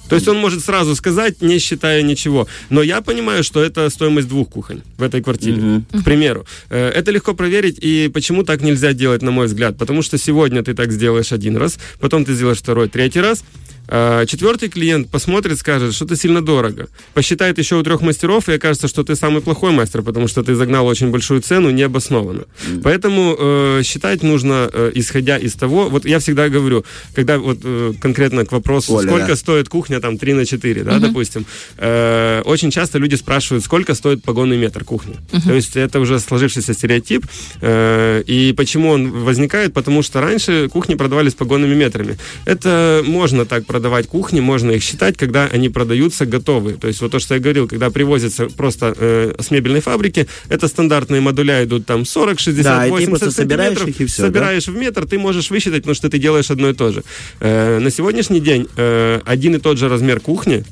То 0.08 0.14
есть 0.16 0.28
он 0.28 0.36
может 0.38 0.64
сразу 0.64 0.94
сказать, 0.94 1.42
не 1.42 1.58
считая 1.58 2.02
ничего. 2.02 2.46
Но 2.70 2.82
я 2.82 3.00
понимаю, 3.00 3.42
что 3.42 3.62
это 3.62 3.90
стоимость 3.90 4.28
двух 4.28 4.48
кухонь 4.48 4.82
в 4.98 5.02
этой 5.02 5.22
квартире, 5.22 5.82
к 5.92 6.04
примеру. 6.04 6.46
Э, 6.70 6.88
Это 6.90 7.10
легко 7.10 7.34
проверить, 7.34 7.78
и 7.84 8.08
почему 8.12 8.42
так 8.44 8.62
нельзя 8.62 8.92
делать, 8.92 9.22
на 9.22 9.30
мой 9.30 9.46
взгляд? 9.46 9.76
Потому 9.78 10.02
что 10.02 10.18
сегодня 10.18 10.62
ты 10.62 10.74
так 10.74 10.92
сделаешь 10.92 11.32
один 11.32 11.56
раз, 11.56 11.78
потом 12.00 12.24
ты 12.24 12.34
сделаешь 12.34 12.58
второй, 12.58 12.88
третий 12.88 13.20
раз, 13.20 13.44
Четвертый 13.88 14.68
клиент 14.68 15.08
посмотрит, 15.10 15.58
скажет, 15.58 15.94
что 15.94 16.04
это 16.04 16.16
сильно 16.16 16.42
дорого. 16.42 16.88
Посчитает 17.14 17.58
еще 17.58 17.76
у 17.76 17.82
трех 17.82 18.00
мастеров, 18.00 18.48
и 18.48 18.52
окажется, 18.52 18.88
что 18.88 19.02
ты 19.04 19.16
самый 19.16 19.42
плохой 19.42 19.72
мастер, 19.72 20.02
потому 20.02 20.28
что 20.28 20.42
ты 20.42 20.54
загнал 20.54 20.86
очень 20.86 21.10
большую 21.10 21.40
цену 21.40 21.70
необоснованно. 21.70 22.44
Поэтому 22.82 23.36
э, 23.38 23.82
считать 23.84 24.22
нужно, 24.22 24.68
э, 24.72 24.92
исходя 24.94 25.38
из 25.38 25.54
того, 25.54 25.88
вот 25.88 26.04
я 26.04 26.18
всегда 26.18 26.48
говорю, 26.48 26.84
когда 27.14 27.38
вот 27.38 27.58
э, 27.62 27.92
конкретно 28.00 28.44
к 28.44 28.52
вопросу, 28.52 28.94
Оля, 28.94 29.08
сколько 29.08 29.28
да. 29.28 29.36
стоит 29.36 29.68
кухня 29.68 30.00
там 30.00 30.18
3 30.18 30.34
на 30.34 30.44
4, 30.44 30.82
да, 30.82 30.98
допустим, 30.98 31.46
э, 31.78 32.42
очень 32.44 32.70
часто 32.70 32.98
люди 32.98 33.14
спрашивают, 33.14 33.64
сколько 33.64 33.94
стоит 33.94 34.22
погонный 34.22 34.56
метр 34.56 34.84
кухни. 34.84 35.16
То 35.44 35.54
есть 35.54 35.76
это 35.76 36.00
уже 36.00 36.18
сложившийся 36.18 36.74
стереотип. 36.74 37.26
Э, 37.60 38.22
и 38.26 38.52
почему 38.56 38.90
он 38.90 39.10
возникает? 39.10 39.72
Потому 39.72 40.02
что 40.02 40.20
раньше 40.20 40.68
кухни 40.68 40.94
продавались 40.94 41.34
погонными 41.34 41.74
метрами. 41.74 42.18
Это 42.46 43.02
можно 43.06 43.44
так 43.44 43.66
продавать 43.66 43.75
кухни, 44.06 44.40
можно 44.40 44.72
их 44.72 44.82
считать, 44.82 45.16
когда 45.16 45.46
они 45.46 45.68
продаются 45.68 46.26
готовые. 46.26 46.76
То 46.76 46.88
есть 46.88 47.00
вот 47.00 47.10
то, 47.10 47.18
что 47.18 47.34
я 47.34 47.40
говорил, 47.40 47.68
когда 47.68 47.90
привозятся 47.90 48.46
просто 48.46 48.94
э, 48.96 49.34
с 49.38 49.50
мебельной 49.50 49.80
фабрики, 49.80 50.26
это 50.48 50.68
стандартные 50.68 51.20
модуля 51.20 51.64
идут 51.64 51.86
там 51.86 52.04
40, 52.04 52.38
60, 52.38 52.64
Да, 52.64 52.86
и 52.86 52.88
ты 52.88 52.90
80 52.90 53.10
просто 53.10 53.30
собираешь 53.30 53.78
сантиметров, 53.78 54.00
их, 54.00 54.00
и 54.00 54.06
всё, 54.06 54.22
собираешь 54.22 54.68
в 54.68 54.76
метр, 54.76 55.06
ты 55.06 55.18
можешь 55.18 55.50
высчитать, 55.50 55.82
потому 55.82 55.94
что 55.94 56.08
ты 56.08 56.18
делаешь 56.18 56.50
одно 56.50 56.70
и 56.70 56.74
то 56.74 56.92
же. 56.92 57.02
Э, 57.40 57.78
на 57.78 57.90
сегодняшний 57.90 58.40
день 58.40 58.68
э, 58.76 59.20
один 59.24 59.54
и 59.54 59.58
тот 59.58 59.78
же 59.78 59.88
размер 59.88 60.20
кухни 60.20 60.64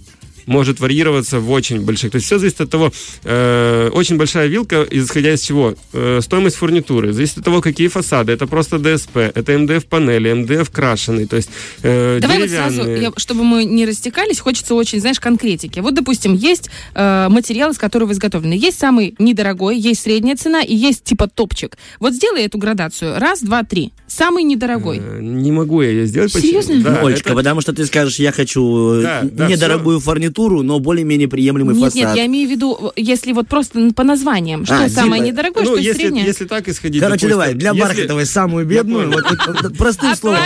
может 0.47 0.81
варьироваться 0.81 1.41
в 1.41 1.51
очень 1.51 1.81
больших. 1.81 2.13
То 2.13 2.17
есть 2.17 2.27
все 2.27 2.39
зависит 2.39 2.61
от 2.61 2.71
того, 2.71 2.93
э, 3.25 3.91
очень 3.93 4.17
большая 4.17 4.47
вилка, 4.49 4.87
исходя 4.91 5.33
из 5.35 5.41
чего? 5.43 5.75
Э, 5.93 6.21
стоимость 6.23 6.57
фурнитуры, 6.57 7.13
зависит 7.13 7.39
от 7.39 7.45
того, 7.45 7.61
какие 7.61 7.89
фасады. 7.89 8.33
Это 8.33 8.47
просто 8.47 8.79
ДСП, 8.79 9.17
это 9.17 9.53
МДФ-панели, 9.59 10.33
МДФ 10.33 10.71
крашеный, 10.71 11.27
то 11.27 11.37
есть 11.37 11.49
э, 11.83 12.19
Давай 12.21 12.41
вот 12.41 12.51
сразу, 12.51 12.91
я- 12.91 13.13
чтобы 13.17 13.45
мы 13.45 13.65
не 13.65 13.87
растекались, 13.87 14.41
хочется 14.41 14.75
очень, 14.75 15.01
знаешь, 15.01 15.21
конкретики. 15.21 15.81
Вот, 15.81 15.95
допустим, 15.95 16.35
есть 16.35 16.71
э, 16.95 17.29
материал, 17.31 17.71
из 17.71 17.79
которого 17.79 18.13
изготовлены. 18.13 18.55
Есть 18.55 18.79
самый 18.79 19.15
недорогой, 19.19 19.79
есть 19.79 20.03
средняя 20.03 20.37
цена 20.37 20.63
и 20.63 20.75
есть 20.75 21.05
типа 21.05 21.29
топчик. 21.29 21.77
Вот 22.01 22.15
сделай 22.15 22.43
эту 22.43 22.59
градацию. 22.59 23.19
Раз, 23.19 23.41
два, 23.43 23.63
три. 23.63 23.93
Самый 24.07 24.45
недорогой. 24.45 24.99
Э, 25.03 25.21
Не 25.21 25.53
могу 25.53 25.83
я 25.83 25.91
ее 25.91 26.07
сделать. 26.07 26.33
Серьезно? 26.33 26.81
Да, 26.83 27.01
Олечка, 27.01 27.31
это- 27.31 27.37
потому 27.37 27.61
что 27.61 27.73
ты 27.73 27.85
скажешь, 27.87 28.19
я 28.19 28.33
хочу 28.33 28.95
э, 28.95 29.03
Да, 29.03 29.21
да, 29.23 29.49
недорогую 29.49 29.99
фурнитуру, 30.35 30.63
но 30.63 30.79
более-менее 30.81 31.29
приемлемый 31.29 31.75
Нет, 31.75 31.85
фасад. 31.93 31.95
нет, 32.09 32.17
я 32.17 32.27
имею 32.27 32.49
в 32.49 32.51
виду, 32.51 32.93
если 32.97 33.33
вот 33.33 33.49
просто 33.49 33.93
по 33.95 34.05
названиям, 34.05 34.65
что 34.65 34.85
А, 34.85 34.89
самое 34.89 35.23
типа, 35.23 35.33
недорогое, 35.33 35.65
ну, 35.65 35.71
что 35.73 35.81
если, 35.81 36.03
среднее. 36.03 36.27
если 36.27 36.45
так 36.45 36.69
исходить, 36.69 37.01
Короче, 37.01 37.27
допустим, 37.29 37.31
давай, 37.31 37.55
для 37.55 37.71
если- 37.71 37.81
Бархатовой 37.83 38.27
самую 38.27 38.67
бедную, 38.67 39.11
вот, 39.11 39.25
вот, 39.31 39.63
вот 39.63 39.77
простым 39.79 40.15
словом. 40.17 40.41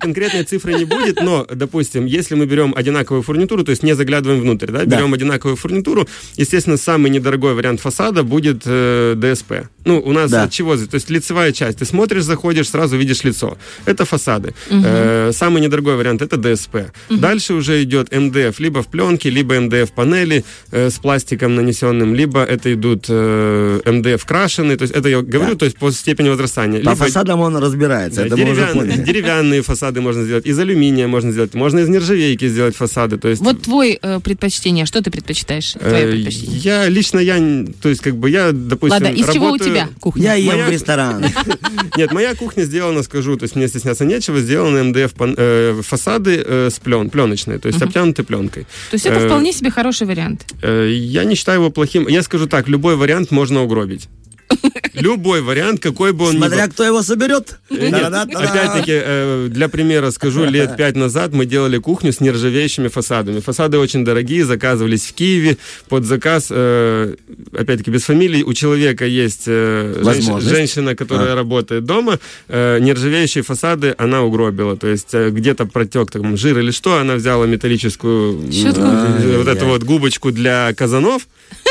Конкретной 0.00 0.44
цифры 0.44 0.74
не 0.74 0.84
будет, 0.84 1.22
но, 1.22 1.46
допустим, 1.52 2.06
если 2.06 2.34
мы 2.34 2.46
берем 2.46 2.74
одинаковую 2.76 3.22
фурнитуру, 3.22 3.64
то 3.64 3.70
есть 3.70 3.82
не 3.82 3.94
заглядываем 3.94 4.40
внутрь, 4.40 4.70
да, 4.70 4.84
Да. 4.84 4.96
берем 4.96 5.12
одинаковую 5.14 5.56
фурнитуру, 5.56 6.06
естественно, 6.36 6.76
самый 6.76 7.10
недорогой 7.10 7.54
вариант 7.54 7.80
фасада 7.80 8.22
будет 8.22 8.62
э, 8.66 9.14
ДСП. 9.16 9.52
Ну, 9.84 10.00
у 10.04 10.12
нас 10.12 10.30
Да. 10.30 10.42
от 10.44 10.50
чего? 10.52 10.76
То 10.76 10.94
есть 10.96 11.10
лицевая 11.10 11.52
часть. 11.52 11.78
Ты 11.78 11.84
смотришь, 11.84 12.24
заходишь, 12.24 12.68
сразу 12.68 12.96
видишь 12.96 13.24
лицо. 13.24 13.56
Это 13.86 14.04
фасады. 14.04 14.54
Э, 14.70 15.30
самый 15.32 15.62
недорогой 15.62 15.96
вариант 15.96 16.22
это 16.22 16.36
ДСП. 16.36 16.76
Дальше 17.10 17.54
уже 17.54 17.82
идет 17.82 18.12
МДФ, 18.12 18.58
либо 18.66 18.82
в 18.82 18.86
пленке, 18.88 19.30
либо 19.30 19.54
МДФ 19.60 19.92
панели 19.92 20.44
э, 20.72 20.90
с 20.90 20.98
пластиком 20.98 21.54
нанесенным, 21.54 22.14
либо 22.14 22.40
это 22.42 22.72
идут 22.72 23.06
э, 23.08 23.80
МДФ 23.84 24.24
крашеные. 24.24 24.76
То 24.76 24.82
есть 24.82 24.94
это 24.94 25.08
я 25.08 25.22
говорю, 25.22 25.52
Да. 25.52 25.58
то 25.58 25.64
есть 25.66 25.78
по 25.78 25.90
степени 25.92 26.28
возрастания. 26.30 26.78
По 26.80 26.90
Либо 26.90 26.96
фасадам 26.96 27.40
он 27.40 27.56
разбирается, 27.56 28.20
да, 28.22 28.26
это 28.26 28.36
деревянные, 28.36 28.98
деревянные 29.06 29.62
фасады 29.62 30.00
можно 30.00 30.24
сделать, 30.24 30.46
из 30.46 30.58
алюминия 30.58 31.06
можно 31.08 31.30
сделать, 31.32 31.54
можно 31.54 31.80
из 31.80 31.88
нержавейки 31.88 32.48
сделать 32.48 32.74
фасады. 32.76 33.18
То 33.18 33.28
есть, 33.28 33.42
Вот 33.42 33.62
твой 33.62 33.98
э, 34.02 34.20
предпочтение, 34.20 34.84
что 34.86 35.00
ты 35.02 35.10
предпочитаешь? 35.10 35.72
Твое 35.72 36.04
э, 36.08 36.10
предпочтение. 36.12 36.58
я 36.58 36.88
лично, 36.88 37.20
я, 37.20 37.36
то 37.82 37.88
есть, 37.88 38.00
как 38.02 38.16
бы, 38.16 38.30
я, 38.30 38.50
допустим, 38.52 39.04
Ладно, 39.04 39.14
из 39.16 39.26
чего 39.32 39.46
у 39.46 39.52
работаю- 39.52 39.70
тебя 39.70 39.88
кухня? 40.00 40.22
Я 40.22 40.34
ем 40.34 40.46
Моя- 40.54 40.66
в 40.66 40.70
ресторан. 40.70 41.24
Нет, 41.96 42.12
моя 42.12 42.34
кухня 42.34 42.64
сделана, 42.64 43.02
скажу, 43.02 43.36
то 43.36 43.44
есть 43.44 43.54
мне 43.56 43.68
стесняться 43.68 44.04
нечего, 44.04 44.40
сделаны 44.40 44.82
МДФ 44.84 45.12
э, 45.36 45.80
фасады 45.82 46.42
э, 46.44 46.68
с 46.70 46.78
плен, 46.78 47.10
пленочные, 47.10 47.58
то 47.58 47.68
есть 47.68 47.80
обтянуты 47.82 48.22
пленкой. 48.24 48.55
То 48.64 48.94
есть 48.94 49.06
это 49.06 49.18
э, 49.18 49.26
вполне 49.26 49.52
себе 49.52 49.70
хороший 49.70 50.06
вариант. 50.06 50.46
Э, 50.62 50.88
я 50.90 51.24
не 51.24 51.34
считаю 51.34 51.60
его 51.60 51.70
плохим. 51.70 52.08
Я 52.08 52.22
скажу 52.22 52.46
так, 52.46 52.68
любой 52.68 52.96
вариант 52.96 53.30
можно 53.30 53.62
угробить. 53.62 54.08
Любой 54.96 55.42
вариант, 55.42 55.80
какой 55.80 56.12
бы 56.12 56.24
он 56.24 56.34
ни 56.34 56.38
был. 56.38 56.46
Смотря 56.46 56.68
кто 56.68 56.84
его 56.84 57.02
соберет. 57.02 57.58
Опять-таки, 57.70 58.92
э, 58.92 59.48
для 59.50 59.68
примера 59.68 60.10
скажу, 60.10 60.44
лет 60.44 60.76
пять 60.76 60.96
назад 60.96 61.32
мы 61.32 61.46
делали 61.46 61.78
кухню 61.78 62.12
с 62.12 62.20
нержавеющими 62.20 62.88
фасадами. 62.88 63.40
Фасады 63.40 63.78
очень 63.78 64.04
дорогие, 64.04 64.44
заказывались 64.44 65.06
в 65.06 65.12
Киеве 65.12 65.58
под 65.88 66.04
заказ, 66.04 66.48
э, 66.50 67.14
опять-таки, 67.52 67.90
без 67.90 68.04
фамилий. 68.04 68.42
У 68.42 68.54
человека 68.54 69.04
есть 69.04 69.44
э, 69.46 70.02
женщина, 70.40 70.96
которая 70.96 71.34
работает 71.34 71.84
дома, 71.84 72.18
нержавеющие 72.48 73.44
фасады 73.44 73.94
она 73.98 74.22
угробила. 74.22 74.76
То 74.76 74.88
есть 74.88 75.14
где-то 75.14 75.66
протек 75.66 76.10
там, 76.10 76.36
жир 76.36 76.58
или 76.58 76.70
что, 76.70 76.98
она 76.98 77.14
взяла 77.14 77.46
металлическую 77.46 78.38
вот 78.38 79.48
эту 79.48 79.66
вот 79.66 79.82
губочку 79.82 80.32
для 80.32 80.72
казанов, 80.74 81.26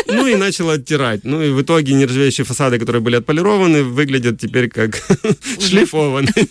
ну 0.07 0.27
и 0.27 0.35
начала 0.35 0.73
оттирать. 0.73 1.21
Ну 1.23 1.41
и 1.41 1.49
в 1.49 1.61
итоге 1.61 1.93
нержавеющие 1.93 2.45
фасады, 2.45 2.77
которые 2.79 3.01
были 3.01 3.14
отполированы, 3.15 3.83
выглядят 3.83 4.39
теперь 4.39 4.69
как 4.69 4.95
шлифованные. 5.59 6.47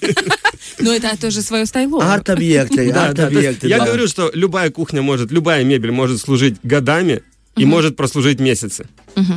Но 0.79 0.93
это 0.93 1.19
тоже 1.19 1.43
свое 1.43 1.67
стайло. 1.67 2.03
Арт-объекты, 2.03 2.91
арт-объекты. 2.93 3.69
я 3.69 3.85
говорю, 3.85 4.09
что 4.09 4.31
любая 4.35 4.71
кухня 4.71 5.03
может, 5.03 5.31
любая 5.31 5.65
мебель 5.65 5.93
может 5.93 6.21
служить 6.21 6.57
годами 6.63 7.23
и 7.57 7.65
может 7.65 7.97
прослужить 7.97 8.41
месяцы. 8.41 8.87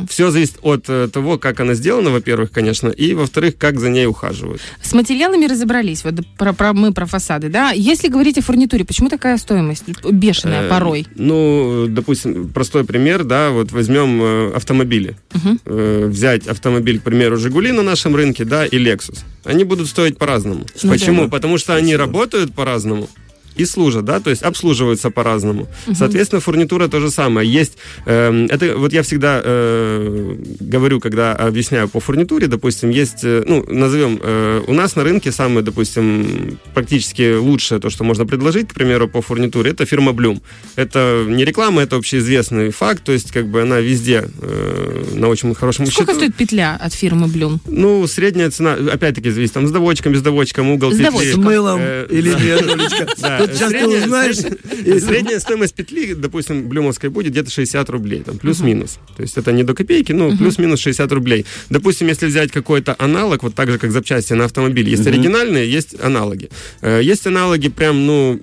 Все 0.08 0.30
зависит 0.32 0.56
от 0.62 0.86
э, 0.88 1.08
того, 1.12 1.38
как 1.38 1.60
она 1.60 1.74
сделана, 1.74 2.10
во-первых, 2.10 2.50
конечно, 2.50 2.88
и, 2.88 3.14
во-вторых, 3.14 3.56
как 3.58 3.78
за 3.78 3.90
ней 3.90 4.06
ухаживают. 4.06 4.60
С 4.82 4.92
материалами 4.92 5.46
разобрались. 5.46 6.02
Вот 6.02 6.14
про, 6.36 6.52
про- 6.52 6.72
мы 6.72 6.92
про 6.92 7.06
фасады, 7.06 7.48
да? 7.48 7.70
Если 7.70 8.08
говорить 8.08 8.38
о 8.38 8.42
фурнитуре, 8.42 8.84
почему 8.84 9.08
такая 9.08 9.38
стоимость 9.38 9.84
бешеная 10.10 10.66
Э, 10.66 10.68
порой? 10.68 11.06
Ну, 11.14 11.86
допустим, 11.88 12.48
простой 12.48 12.84
пример, 12.84 13.22
да, 13.22 13.50
вот 13.50 13.70
возьмем 13.70 14.20
э, 14.20 14.52
автомобили. 14.56 15.16
Э, 15.64 16.06
взять 16.10 16.48
автомобиль, 16.48 16.98
к 16.98 17.04
примеру, 17.04 17.36
Жигули 17.36 17.70
на 17.70 17.82
нашем 17.82 18.16
рынке, 18.16 18.44
да, 18.44 18.66
и 18.66 18.78
Lexus. 18.78 19.18
Они 19.44 19.62
будут 19.62 19.86
стоить 19.86 20.18
по-разному. 20.18 20.66
Ну 20.82 20.90
Почему? 20.90 21.22
да. 21.24 21.28
Потому 21.28 21.56
что 21.56 21.76
они 21.76 21.94
работают 21.94 22.52
по-разному. 22.52 23.08
И 23.58 23.64
служат, 23.64 24.04
да, 24.04 24.20
то 24.20 24.30
есть 24.30 24.42
обслуживаются 24.42 25.10
по-разному. 25.10 25.66
Соответственно, 25.94 26.40
фурнитура 26.40 26.88
то 26.88 27.00
же 27.00 27.10
самое. 27.10 27.50
Есть, 27.50 27.78
эм, 28.06 28.46
это 28.46 28.76
вот 28.76 28.92
я 28.92 29.02
всегда 29.02 29.40
э, 29.44 30.36
говорю, 30.60 31.00
когда 31.00 31.34
объясняю 31.34 31.88
по 31.88 32.00
фурнитуре, 32.00 32.46
допустим, 32.46 32.90
есть, 32.90 33.24
э, 33.24 33.42
ну, 33.46 33.64
назовем, 33.68 34.18
э, 34.22 34.62
у 34.66 34.72
нас 34.74 34.96
на 34.96 35.04
рынке 35.04 35.32
самое, 35.32 35.62
допустим, 35.62 36.58
практически 36.74 37.36
лучшее 37.36 37.80
то, 37.80 37.90
что 37.90 38.04
можно 38.04 38.26
предложить, 38.26 38.68
к 38.68 38.74
примеру, 38.74 39.08
по 39.08 39.22
фурнитуре, 39.22 39.72
это 39.72 39.86
фирма 39.86 40.12
Bloom. 40.12 40.40
Это 40.76 41.24
не 41.26 41.44
реклама, 41.44 41.82
это 41.82 41.96
общеизвестный 41.96 42.70
факт, 42.70 43.02
то 43.04 43.12
есть 43.12 43.32
как 43.32 43.46
бы 43.48 43.62
она 43.62 43.80
везде 43.80 44.24
э, 44.40 45.04
на 45.14 45.28
очень 45.28 45.54
хорошем 45.54 45.86
Сколько 45.86 46.12
счету. 46.12 46.20
стоит 46.24 46.36
петля 46.36 46.76
от 46.80 46.94
фирмы 46.94 47.26
Блюм? 47.26 47.60
Ну, 47.66 48.06
средняя 48.06 48.50
цена, 48.50 48.74
опять-таки, 48.74 49.30
зависит 49.30 49.54
там 49.54 49.66
с 49.66 49.70
доводчиком, 49.70 50.12
без 50.12 50.22
доводчиком, 50.22 50.70
угол 50.70 50.92
С 50.92 50.98
петли. 50.98 51.32
С 51.32 51.36
мылом 51.36 51.80
Э, 51.80 52.06
или 52.10 52.30
нет? 52.30 53.14
Да, 53.18 53.46
Тут 53.48 53.56
сейчас 53.56 53.72
ты 53.72 53.78
средняя- 53.78 54.04
узнаешь. 54.04 54.36
средняя- 55.02 55.40
стоимость 55.40 55.74
петли, 55.74 56.14
допустим, 56.14 56.68
блюмовской 56.68 57.10
будет 57.10 57.32
где-то 57.32 57.50
60 57.50 57.90
рублей, 57.90 58.22
там, 58.24 58.38
плюс-минус. 58.38 58.98
То 59.16 59.22
есть 59.22 59.36
это 59.38 59.52
не 59.52 59.62
до 59.64 59.74
копейки, 59.74 60.12
но 60.12 60.36
плюс-минус 60.36 60.80
60 60.80 61.10
рублей. 61.12 61.44
Допустим, 61.70 62.08
если 62.08 62.26
взять 62.26 62.50
какой-то 62.52 62.94
аналог, 62.98 63.42
вот 63.42 63.54
так 63.54 63.70
же, 63.70 63.78
как 63.78 63.90
запчасти 63.92 64.34
на 64.34 64.44
автомобиле, 64.44 64.90
есть 64.92 65.06
оригинальные, 65.06 65.70
есть 65.70 65.94
аналоги. 66.00 66.48
Э, 66.82 67.00
Есть 67.02 67.26
аналоги 67.26 67.68
прям, 67.68 68.06
ну, 68.06 68.40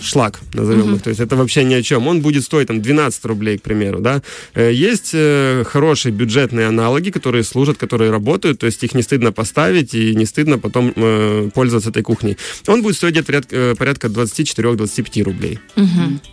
шлак, 0.00 0.40
назовем 0.54 0.94
их. 0.94 1.02
То 1.02 1.10
есть 1.10 1.20
это 1.20 1.36
вообще 1.36 1.64
ни 1.64 1.74
о 1.74 1.82
чем. 1.82 2.06
Он 2.08 2.20
будет 2.20 2.44
стоить 2.44 2.68
там 2.68 2.80
12 2.82 3.24
рублей, 3.24 3.58
к 3.58 3.62
примеру, 3.62 4.00
да. 4.00 4.22
Э, 4.54 4.70
Есть 4.72 5.10
э, 5.14 5.64
хорошие 5.66 6.12
бюджетные 6.12 6.66
аналоги, 6.66 7.10
которые 7.10 7.42
служат, 7.44 7.76
которые 7.78 8.10
работают, 8.10 8.58
то 8.60 8.66
есть 8.66 8.84
их 8.84 8.94
не 8.94 9.02
стыдно 9.02 9.32
поставить 9.32 9.94
и 9.94 10.14
не 10.14 10.26
стыдно 10.26 10.58
потом 10.58 10.92
пользоваться 11.54 11.90
этой 11.90 12.02
кухней. 12.02 12.36
Он 12.66 12.82
будет 12.82 12.96
стоить 12.96 13.14
где-то 13.14 13.74
порядка, 13.78 14.01
порядка 14.02 14.08
24-25 14.08 15.22
рублей. 15.22 15.58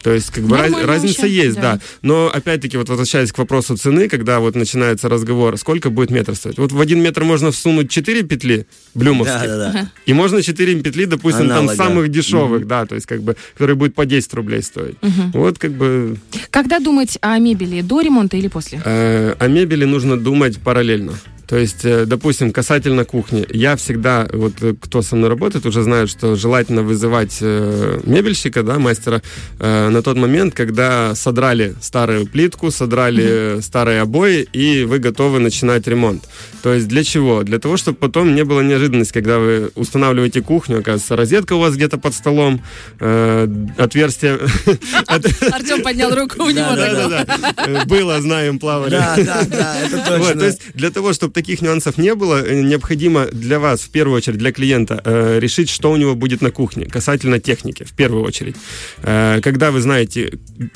То 0.03 0.13
есть, 0.13 0.31
как 0.31 0.43
бы 0.45 0.57
раз- 0.57 0.69
Нормально 0.71 0.87
разница 0.87 1.21
вообще, 1.21 1.35
есть, 1.35 1.55
да. 1.55 1.73
да. 1.75 1.79
Но, 2.01 2.27
опять-таки, 2.33 2.77
вот 2.77 2.89
возвращаясь 2.89 3.31
к 3.31 3.37
вопросу 3.37 3.77
цены, 3.77 4.07
когда 4.09 4.39
вот 4.39 4.55
начинается 4.55 5.09
разговор, 5.09 5.57
сколько 5.57 5.89
будет 5.89 6.11
метр 6.11 6.35
стоить? 6.35 6.57
Вот 6.57 6.71
в 6.71 6.79
один 6.79 7.01
метр 7.01 7.23
можно 7.23 7.51
всунуть 7.51 7.89
4 7.89 8.23
петли 8.23 8.65
блюмовских, 8.93 9.41
Да, 9.41 9.57
да, 9.57 9.71
да. 9.71 9.91
и 10.05 10.13
можно 10.13 10.41
4 10.41 10.81
петли, 10.81 11.05
допустим, 11.05 11.45
Аналога. 11.45 11.75
там 11.75 11.87
самых 11.87 12.09
дешевых, 12.09 12.67
да, 12.67 12.85
то 12.85 12.95
есть, 12.95 13.07
как 13.07 13.21
бы, 13.21 13.35
которые 13.53 13.75
будут 13.75 13.95
по 13.95 14.05
10 14.05 14.33
рублей 14.33 14.63
стоить. 14.63 14.95
Вот, 15.33 15.57
как 15.57 15.71
бы, 15.71 16.17
Когда 16.49 16.79
думать 16.79 17.17
о 17.21 17.37
мебели? 17.39 17.81
До 17.81 18.01
ремонта 18.01 18.37
или 18.37 18.47
после? 18.47 18.81
Э, 18.83 19.35
о 19.39 19.47
мебели 19.47 19.85
нужно 19.85 20.17
думать 20.17 20.57
параллельно. 20.59 21.13
То 21.49 21.57
есть, 21.57 21.83
э, 21.83 22.05
допустим, 22.05 22.51
касательно 22.51 23.05
кухни, 23.05 23.43
я 23.49 23.75
всегда, 23.75 24.27
вот 24.31 24.53
э, 24.61 24.75
кто 24.79 25.01
со 25.01 25.15
мной 25.15 25.29
работает, 25.29 25.65
уже 25.65 25.81
знает, 25.81 26.07
что 26.07 26.35
желательно 26.35 26.83
вызывать 26.83 27.39
э, 27.41 27.99
мебельщика, 28.03 28.61
да, 28.61 28.77
мастера, 28.77 29.23
на 29.57 30.01
тот 30.03 30.17
момент, 30.17 30.53
когда 30.53 31.15
содрали 31.15 31.73
старую 31.81 32.27
плитку, 32.27 32.69
содрали 32.69 33.25
э, 33.57 33.61
старые 33.61 34.01
обои, 34.01 34.47
и 34.53 34.83
вы 34.83 34.99
готовы 34.99 35.39
начинать 35.39 35.87
ремонт. 35.87 36.23
То 36.61 36.73
есть 36.73 36.87
для 36.87 37.03
чего? 37.03 37.41
Для 37.41 37.57
того, 37.57 37.77
чтобы 37.77 37.97
потом 37.97 38.35
не 38.35 38.43
было 38.43 38.61
неожиданности, 38.61 39.13
когда 39.13 39.39
вы 39.39 39.71
устанавливаете 39.75 40.41
кухню, 40.41 40.79
оказывается, 40.79 41.15
розетка 41.15 41.53
у 41.53 41.59
вас 41.59 41.75
где-то 41.75 41.97
под 41.97 42.13
столом, 42.13 42.61
отверстие... 42.99 44.39
Артем 45.07 45.81
поднял 45.81 46.13
руку 46.13 46.43
у 46.43 46.49
него. 46.51 47.85
Было, 47.85 48.21
знаем, 48.21 48.59
плавали. 48.59 48.91
Да, 48.91 49.15
да, 49.17 49.43
да, 49.49 49.79
это 49.79 49.97
Вот, 49.97 50.05
то 50.05 50.33
точно. 50.33 50.43
есть 50.43 50.61
для 50.75 50.91
того, 50.91 51.13
чтобы 51.13 51.38
таких 51.39 51.61
нюансов 51.61 51.97
не 51.97 52.15
было, 52.15 52.43
э, 52.45 52.61
необходимо 52.61 53.25
для 53.31 53.59
вас, 53.59 53.81
в 53.81 53.89
первую 53.89 54.17
очередь, 54.17 54.37
для 54.37 54.51
клиента, 54.51 55.01
э, 55.05 55.39
решить, 55.39 55.69
что 55.69 55.91
у 55.91 55.97
него 55.97 56.15
будет 56.15 56.41
на 56.41 56.51
кухне, 56.51 56.85
касательно 56.85 57.39
техники, 57.39 57.83
в 57.83 57.93
первую 57.93 58.23
очередь. 58.23 58.55
Э, 59.03 59.39
когда 59.41 59.71
вы 59.71 59.79
знаете, 59.79 60.31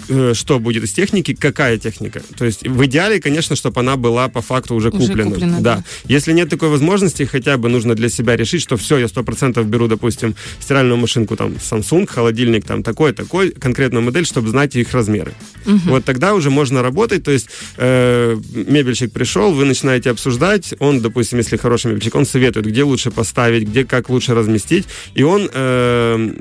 э, 0.09 0.33
что 0.33 0.59
будет 0.59 0.83
из 0.83 0.93
техники, 0.93 1.33
какая 1.33 1.77
техника. 1.77 2.21
То 2.37 2.45
есть 2.45 2.67
в 2.67 2.85
идеале, 2.85 3.19
конечно, 3.19 3.55
чтобы 3.55 3.81
она 3.81 3.95
была 3.97 4.29
по 4.29 4.41
факту 4.41 4.75
уже 4.75 4.89
Уже 4.89 5.07
куплена. 5.07 5.31
куплена, 5.31 5.59
да. 5.59 5.75
да. 5.75 5.83
Если 6.15 6.33
нет 6.33 6.49
такой 6.49 6.69
возможности, 6.69 7.23
хотя 7.25 7.57
бы 7.57 7.69
нужно 7.69 7.95
для 7.95 8.09
себя 8.09 8.37
решить, 8.37 8.61
что 8.61 8.77
все, 8.77 8.97
я 8.97 9.05
100% 9.05 9.63
беру, 9.65 9.87
допустим, 9.87 10.35
стиральную 10.61 10.97
машинку, 10.97 11.35
там, 11.35 11.55
Samsung, 11.71 12.07
холодильник, 12.07 12.65
там, 12.65 12.83
такой, 12.83 13.11
такой, 13.11 13.51
конкретную 13.51 14.01
модель, 14.01 14.25
чтобы 14.25 14.47
знать 14.49 14.75
их 14.75 14.93
размеры. 14.93 15.33
Вот 15.65 16.05
тогда 16.05 16.33
уже 16.33 16.49
можно 16.49 16.81
работать, 16.81 17.23
то 17.23 17.31
есть 17.31 17.47
э, 17.77 18.37
мебельщик 18.67 19.11
пришел, 19.11 19.53
вы 19.53 19.65
начинаете 19.65 20.09
обсуждать, 20.09 20.52
он, 20.79 21.01
допустим, 21.01 21.39
если 21.39 21.57
хороший 21.57 21.91
мебельщик, 21.91 22.15
он 22.15 22.25
советует, 22.25 22.65
где 22.65 22.83
лучше 22.83 23.11
поставить, 23.11 23.67
где 23.67 23.85
как 23.85 24.09
лучше 24.09 24.33
разместить, 24.33 24.85
и 25.15 25.23
он, 25.23 25.49
э, 25.53 26.33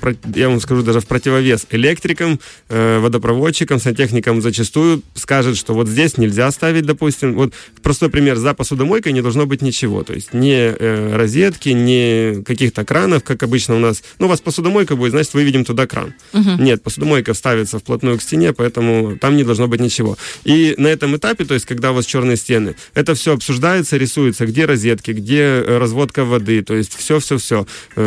в 0.00 0.14
я 0.34 0.48
вам 0.48 0.60
скажу, 0.60 0.82
даже 0.82 1.00
в 1.00 1.06
противовес 1.06 1.66
электрикам, 1.70 2.40
э, 2.68 2.98
водопроводчикам, 2.98 3.80
сантехникам 3.80 4.42
зачастую 4.42 5.02
скажет, 5.14 5.56
что 5.56 5.74
вот 5.74 5.88
здесь 5.88 6.18
нельзя 6.18 6.50
ставить, 6.50 6.86
допустим, 6.86 7.34
вот 7.34 7.52
простой 7.82 8.08
пример, 8.08 8.36
за 8.36 8.54
посудомойкой 8.54 9.12
не 9.12 9.22
должно 9.22 9.46
быть 9.46 9.62
ничего, 9.62 10.02
то 10.02 10.12
есть 10.12 10.34
ни 10.34 10.52
э, 10.52 11.16
розетки, 11.16 11.70
ни 11.70 12.42
каких-то 12.42 12.84
кранов, 12.84 13.22
как 13.22 13.42
обычно 13.42 13.76
у 13.76 13.78
нас, 13.78 14.02
ну, 14.18 14.26
у 14.26 14.28
вас 14.28 14.40
посудомойка 14.40 14.96
будет, 14.96 15.12
значит, 15.12 15.34
выведем 15.34 15.64
туда 15.64 15.86
кран. 15.86 16.14
Нет, 16.58 16.82
посудомойка 16.82 17.34
ставится 17.34 17.78
вплотную 17.78 18.18
к 18.18 18.22
стене, 18.22 18.52
поэтому 18.52 19.16
там 19.18 19.36
не 19.36 19.44
должно 19.44 19.68
быть 19.68 19.80
ничего. 19.80 20.16
И 20.44 20.74
на 20.78 20.88
этом 20.88 21.16
этапе, 21.16 21.44
то 21.44 21.54
есть, 21.54 21.66
когда 21.66 21.92
у 21.92 21.94
вас 21.94 22.06
черные 22.06 22.36
стены, 22.36 22.74
это 22.94 23.14
все 23.14 23.34
обсуждается, 23.42 23.96
рисуется, 23.96 24.46
где 24.46 24.66
розетки, 24.66 25.10
где 25.10 25.40
э, 25.40 25.78
разводка 25.78 26.24
воды, 26.24 26.62
то 26.62 26.74
есть 26.74 26.94
все-все-все, 26.94 27.66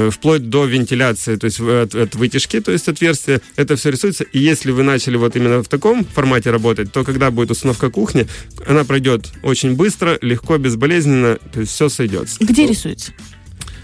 вплоть 0.10 0.50
до 0.50 0.64
вентиляции, 0.66 1.36
то 1.36 1.46
есть 1.46 1.60
от, 1.60 1.94
от 1.94 2.16
вытяжки, 2.16 2.62
то 2.62 2.72
есть 2.72 2.88
отверстия, 2.88 3.42
это 3.58 3.76
все 3.76 3.92
рисуется. 3.92 4.24
И 4.24 4.40
если 4.40 4.72
вы 4.72 4.84
начали 4.84 5.18
вот 5.18 5.36
именно 5.36 5.62
в 5.62 5.68
таком 5.68 6.06
формате 6.06 6.52
работать, 6.52 6.92
то 6.94 7.04
когда 7.04 7.32
будет 7.32 7.52
установка 7.52 7.90
кухни, 7.90 8.28
она 8.66 8.86
пройдет 8.86 9.30
очень 9.44 9.76
быстро, 9.76 10.18
легко, 10.22 10.58
безболезненно, 10.58 11.38
то 11.52 11.60
есть 11.60 11.74
все 11.74 11.90
сойдется. 11.90 12.38
Где 12.40 12.66
рисуется? 12.66 13.12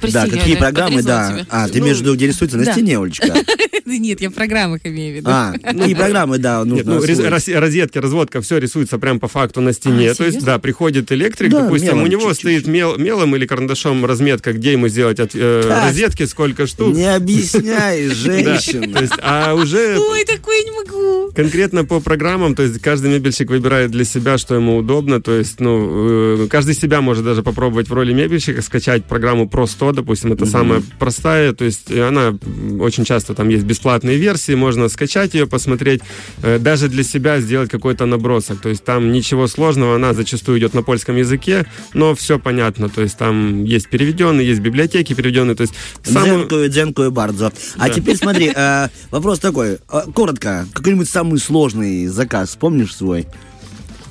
Да, 0.02 0.22
Прости, 0.22 0.30
какие 0.38 0.54
я 0.54 0.60
программы, 0.60 1.04
да. 1.04 1.32
тебя. 1.32 1.46
А, 1.50 1.68
ты 1.68 1.80
Ну, 1.80 1.88
виду, 1.88 2.16
где 2.16 2.28
рисуется 2.28 2.58
на 2.58 2.66
да. 2.66 2.74
стене, 2.74 2.98
Олечка? 3.00 3.34
Нет, 3.86 4.22
я 4.22 4.30
в 4.30 4.34
программах 4.34 4.82
имею 4.86 5.14
в 5.14 5.18
виду. 5.18 5.30
А, 5.30 5.54
какие 5.62 5.94
программы, 5.96 6.38
да, 6.38 6.64
Нет, 6.66 6.86
нужно 6.86 7.24
ну, 7.24 7.30
розетки, 7.60 7.98
разводка, 7.98 8.42
все 8.42 8.58
рисуется 8.58 8.98
прям 8.98 9.20
по 9.20 9.28
факту 9.28 9.62
на 9.62 9.74
стене. 9.74 10.12
А, 10.12 10.16
То 10.16 10.26
есть, 10.26 10.44
да, 10.44 10.60
приходит 10.60 11.12
электрик, 11.12 11.52
Да, 11.52 11.64
допустим, 11.64 11.90
мелом 11.90 12.04
у 12.04 12.08
него 12.08 12.34
стоит 12.34 12.68
мел- 12.68 12.98
мелом 12.98 13.36
или 13.36 13.46
карандашом 13.46 14.06
разметка, 14.06 14.54
где 14.54 14.72
ему 14.74 14.88
сделать 14.88 15.20
от, 15.20 15.32
э, 15.34 15.64
Так. 15.68 15.88
розетки, 15.90 16.26
сколько 16.26 16.68
штук. 16.68 16.96
Не 16.96 17.14
объясняй, 17.16 18.08
Да. 18.08 18.14
женщина. 18.16 18.94
То 18.94 19.02
есть, 19.02 19.14
а 19.22 19.54
уже 19.56 19.98
Ой, 20.00 20.24
такое 20.26 20.64
не 20.64 20.72
могу. 20.72 21.32
конкретно 21.34 21.84
по 21.86 22.00
программам, 22.00 22.56
то 22.56 22.64
есть 22.64 22.80
каждый 22.80 23.12
мебельщик 23.12 23.50
выбирает 23.50 23.92
для 23.92 24.06
себя, 24.06 24.38
что 24.38 24.56
ему 24.56 24.78
удобно. 24.78 25.22
То 25.22 25.34
есть, 25.34 25.60
ну, 25.60 26.44
э, 26.44 26.48
каждый 26.50 26.76
себя 26.76 27.02
может 27.02 27.24
даже 27.26 27.44
попробовать 27.44 27.90
в 27.90 27.94
роли 27.94 28.14
мебельщика, 28.14 28.62
скачать 28.62 29.06
программу 29.06 29.46
Pro 29.46 29.68
100, 29.68 29.91
допустим, 29.92 30.34
это 30.34 30.46
самая 30.46 30.82
простая. 31.00 31.54
То 31.54 31.66
есть 31.66 31.92
э, 31.92 32.08
она 32.08 32.38
очень 32.80 33.06
часто 33.06 33.34
там 33.34 33.50
есть 33.50 33.64
бесплатные 33.64 34.18
версии, 34.18 34.54
можно 34.56 34.90
скачать 34.90 35.34
ее, 35.34 35.48
посмотреть, 35.48 36.02
э, 36.44 36.60
даже 36.60 36.88
для 36.90 37.04
себя 37.04 37.40
сделать 37.42 37.70
какой-то 37.70 38.06
набросок. 38.06 38.62
То 38.62 38.70
есть 38.70 38.84
там 38.84 39.12
ничего 39.12 39.48
сложного, 39.48 39.96
она 39.96 40.14
зачастую 40.14 40.60
идет 40.60 40.74
на 40.74 40.84
польском 40.84 41.16
языке, 41.18 41.66
но 41.94 42.16
все 42.16 42.40
понятно. 42.40 42.90
То 42.90 43.02
есть 43.02 43.18
там 43.18 43.64
есть 43.64 43.90
переведенные, 43.90 44.48
есть 44.48 44.62
библиотеки 44.62 45.14
переведенные. 45.14 45.56
То 45.56 45.62
есть 45.62 45.74
самую- 46.04 46.40
Дзенкую, 46.40 46.70
дзенкую 46.70 47.12
бардзо. 47.12 47.52
А 47.78 47.90
теперь 47.90 48.16
смотри, 48.18 48.52
э, 48.56 48.88
вопрос 49.12 49.40
такой. 49.40 49.78
Коротко, 50.14 50.68
какой-нибудь 50.74 51.10
самый 51.10 51.40
сложный 51.40 52.08
заказ, 52.08 52.56
помнишь 52.60 52.96
свой? 52.96 53.28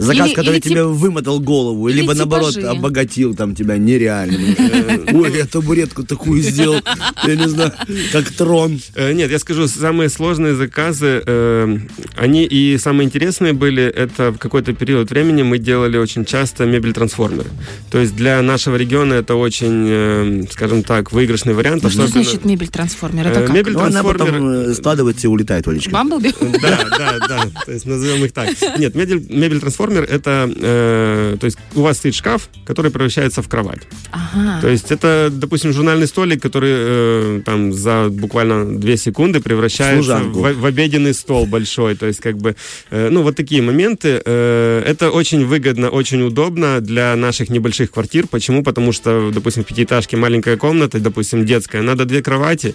Заказ, 0.00 0.28
Или- 0.28 0.34
который 0.34 0.54
или 0.56 0.60
тебе 0.60 0.84
вымотал 0.84 1.40
голову, 1.40 1.88
или 1.88 2.00
либо 2.00 2.14
наоборот 2.14 2.56
обогатил 2.56 3.34
там 3.34 3.54
тебя 3.54 3.76
нереально. 3.76 4.38
Ой, 5.12 5.36
я 5.36 5.46
табуретку 5.46 6.04
такую 6.04 6.42
сделал, 6.42 6.80
я 7.26 7.36
не 7.36 7.48
знаю, 7.48 7.72
как 8.12 8.30
трон. 8.30 8.80
Э, 8.94 9.12
Нет, 9.12 9.30
я 9.30 9.38
скажу, 9.38 9.68
самые 9.68 10.08
сложные 10.08 10.54
заказы, 10.54 11.22
э, 11.26 11.78
они 12.16 12.44
и 12.44 12.78
самые 12.78 13.06
интересные 13.06 13.52
были, 13.52 13.82
это 13.84 14.32
в 14.32 14.38
какой-то 14.38 14.72
период 14.72 15.10
времени 15.10 15.42
мы 15.42 15.58
делали 15.58 15.98
очень 15.98 16.24
часто 16.24 16.64
мебель-трансформеры. 16.64 17.48
То 17.90 17.98
есть 17.98 18.16
для 18.16 18.40
нашего 18.42 18.76
региона 18.76 19.14
это 19.14 19.34
очень, 19.34 19.86
э, 19.88 20.42
скажем 20.50 20.82
так, 20.82 21.12
выигрышный 21.12 21.52
вариант. 21.54 21.80
Что 21.80 21.88
особенно- 21.88 22.10
значит 22.24 22.44
мебель-трансформер? 22.44 23.26
Это 23.28 23.40
как? 23.42 23.50
мебель- 23.50 23.72
Ну, 23.74 23.80
она 23.80 24.02
потом 24.02 24.28
Трансформер. 24.28 24.74
складывается 24.74 25.26
и 25.26 25.30
улетает, 25.30 25.68
Олечка. 25.68 25.90
Бамблби? 25.90 26.32
Да, 26.40 26.78
да, 26.98 27.18
да. 27.28 27.44
То 27.66 27.72
есть 27.72 27.86
назовем 27.86 28.24
их 28.24 28.32
так. 28.32 28.48
Нет, 28.78 28.94
мебель, 28.94 29.60
мебель-трансформер 29.90 30.04
это, 30.04 30.50
э, 30.56 31.36
то 31.38 31.44
есть 31.44 31.58
у 31.74 31.82
вас 31.82 31.98
стоит 31.98 32.14
шкаф, 32.14 32.48
который 32.66 32.90
превращается 32.90 33.42
в 33.42 33.48
кровать. 33.48 33.80
Ага. 34.10 34.60
То 34.60 34.68
есть 34.68 34.90
это, 34.90 35.28
допустим, 35.30 35.72
журнальный 35.72 36.06
столик, 36.06 36.42
который 36.42 36.72
э, 36.72 37.42
там 37.44 37.72
за 37.72 38.08
буквально 38.10 38.78
две 38.78 38.96
секунды 38.96 39.40
превращается 39.40 40.18
в, 40.18 40.54
в 40.54 40.66
обеденный 40.66 41.14
стол 41.14 41.46
большой. 41.46 41.96
То 41.96 42.06
есть 42.06 42.20
как 42.20 42.36
бы, 42.36 42.56
э, 42.90 43.08
ну 43.10 43.22
вот 43.22 43.36
такие 43.36 43.62
моменты. 43.62 44.20
Э, 44.24 44.82
это 44.86 45.10
очень 45.10 45.44
выгодно, 45.44 45.90
очень 45.90 46.22
удобно 46.22 46.80
для 46.80 47.16
наших 47.16 47.50
небольших 47.50 47.90
квартир. 47.90 48.26
Почему? 48.26 48.62
Потому 48.62 48.92
что, 48.92 49.30
допустим, 49.32 49.64
в 49.64 49.66
пятиэтажке 49.66 50.16
маленькая 50.16 50.56
комната, 50.56 50.98
допустим, 50.98 51.46
детская, 51.46 51.82
надо 51.82 52.04
две 52.04 52.22
кровати, 52.22 52.74